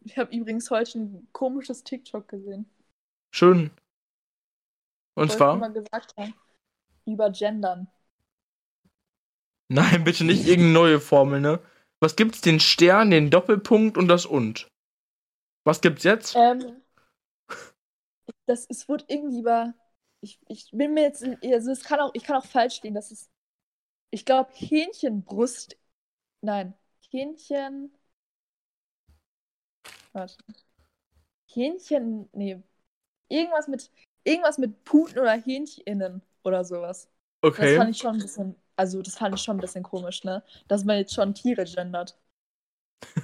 Ich 0.06 0.18
habe 0.18 0.36
übrigens 0.36 0.70
heute 0.70 1.00
ein 1.00 1.28
komisches 1.32 1.84
TikTok 1.84 2.28
gesehen. 2.28 2.70
Schön. 3.32 3.72
Und 5.16 5.30
Wollte 5.30 5.38
zwar? 5.38 5.58
mal 5.58 5.74
gesagt 5.74 6.16
haben. 6.18 6.34
Über 7.06 7.30
Gendern. 7.32 7.88
Nein, 9.70 10.04
bitte 10.04 10.24
nicht 10.24 10.46
irgendeine 10.48 10.74
neue 10.74 11.00
Formel, 11.00 11.42
ne? 11.42 11.60
Was 12.04 12.18
gibt's? 12.18 12.42
Den 12.42 12.60
Stern, 12.60 13.12
den 13.12 13.30
Doppelpunkt 13.30 13.98
und 13.98 14.10
das 14.10 14.26
Und. 14.26 14.68
Was 15.66 15.80
gibt's 15.80 16.04
jetzt? 16.04 16.36
Ähm, 16.36 16.82
das 18.46 18.66
es 18.70 18.90
wurde 18.90 19.06
irgendwie 19.08 19.40
über. 19.40 19.74
Ich, 20.20 20.38
ich 20.50 20.70
bin 20.74 20.96
mir 20.96 21.04
jetzt. 21.04 21.24
Also 21.24 21.72
es 21.72 21.86
kann 21.86 22.02
auch, 22.02 22.12
ich 22.14 22.26
kann 22.26 22.36
auch 22.36 22.46
falsch 22.46 22.76
stehen. 22.76 22.94
Das 22.94 23.10
ist. 23.10 23.32
Ich 24.12 24.26
glaube, 24.26 24.52
Hähnchenbrust. 24.54 25.78
Nein. 26.42 26.74
Hähnchen. 27.10 27.96
Warte. 30.12 30.36
Hähnchen. 31.54 32.28
Nee. 32.34 32.62
Irgendwas 33.30 33.70
mit. 33.70 33.90
Irgendwas 34.26 34.58
mit 34.58 34.84
Puten 34.84 35.20
oder 35.20 35.40
Hähncheninnen 35.40 36.22
oder 36.44 36.66
sowas. 36.66 37.08
Das 37.42 37.54
Okay. 37.54 37.78
fand 37.78 37.92
ich 37.92 37.98
schon 37.98 38.16
ein 38.16 38.22
bisschen. 38.22 38.63
Also, 38.76 39.02
das 39.02 39.16
fand 39.18 39.36
ich 39.36 39.42
schon 39.42 39.58
ein 39.58 39.62
bisschen 39.62 39.84
komisch, 39.84 40.24
ne? 40.24 40.44
Dass 40.68 40.84
man 40.84 40.98
jetzt 40.98 41.14
schon 41.14 41.34
Tiere 41.36 41.66
gendert. 41.66 42.18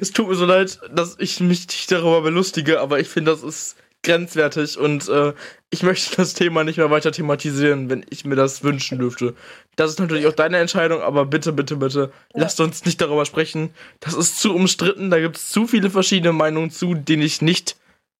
es 0.00 0.12
tut 0.12 0.28
mir 0.28 0.34
so 0.34 0.46
leid, 0.46 0.80
dass 0.94 1.16
ich 1.18 1.40
mich 1.40 1.66
nicht 1.66 1.90
darüber 1.90 2.22
belustige, 2.22 2.80
aber 2.80 3.00
ich 3.00 3.08
finde, 3.08 3.30
das 3.30 3.42
ist 3.42 3.76
grenzwertig 4.04 4.78
und 4.78 5.08
äh, 5.08 5.32
ich 5.70 5.82
möchte 5.84 6.16
das 6.16 6.34
Thema 6.34 6.64
nicht 6.64 6.76
mehr 6.76 6.90
weiter 6.90 7.12
thematisieren, 7.12 7.88
wenn 7.88 8.04
ich 8.10 8.24
mir 8.24 8.34
das 8.34 8.64
wünschen 8.64 8.98
dürfte. 8.98 9.34
Das 9.76 9.90
ist 9.90 10.00
natürlich 10.00 10.26
auch 10.26 10.32
deine 10.32 10.58
Entscheidung, 10.58 11.00
aber 11.02 11.24
bitte, 11.24 11.52
bitte, 11.52 11.76
bitte, 11.76 12.10
Ja. 12.34 12.42
lasst 12.42 12.60
uns 12.60 12.84
nicht 12.84 13.00
darüber 13.00 13.24
sprechen. 13.24 13.70
Das 14.00 14.14
ist 14.14 14.40
zu 14.40 14.54
umstritten, 14.54 15.10
da 15.10 15.20
gibt 15.20 15.36
es 15.36 15.50
zu 15.50 15.66
viele 15.68 15.88
verschiedene 15.90 16.32
Meinungen 16.32 16.70
zu, 16.70 16.94
denen 16.94 17.22
ich 17.22 17.42
nicht, 17.42 17.76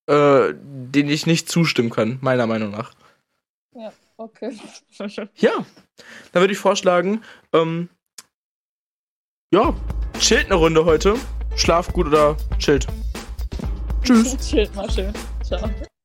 äh, 0.07 0.53
denen 0.53 1.09
ich 1.09 1.27
nicht 1.27 1.49
zustimmen 1.49 1.89
kann, 1.89 2.17
meiner 2.21 2.47
Meinung 2.47 2.71
nach. 2.71 2.93
Okay. 4.17 4.57
Ja, 5.35 5.65
dann 6.31 6.41
würde 6.41 6.53
ich 6.53 6.59
vorschlagen, 6.59 7.23
ähm, 7.51 7.89
ja, 9.53 9.73
chillt 10.19 10.45
eine 10.45 10.55
Runde 10.55 10.85
heute. 10.85 11.15
Schlaf 11.55 11.91
gut 11.93 12.07
oder 12.07 12.37
chillt. 12.57 12.87
Tschüss. 14.03 14.37
Chillt 14.49 14.73
mal 14.75 14.89
schön. 14.89 15.13
Ciao. 15.43 15.69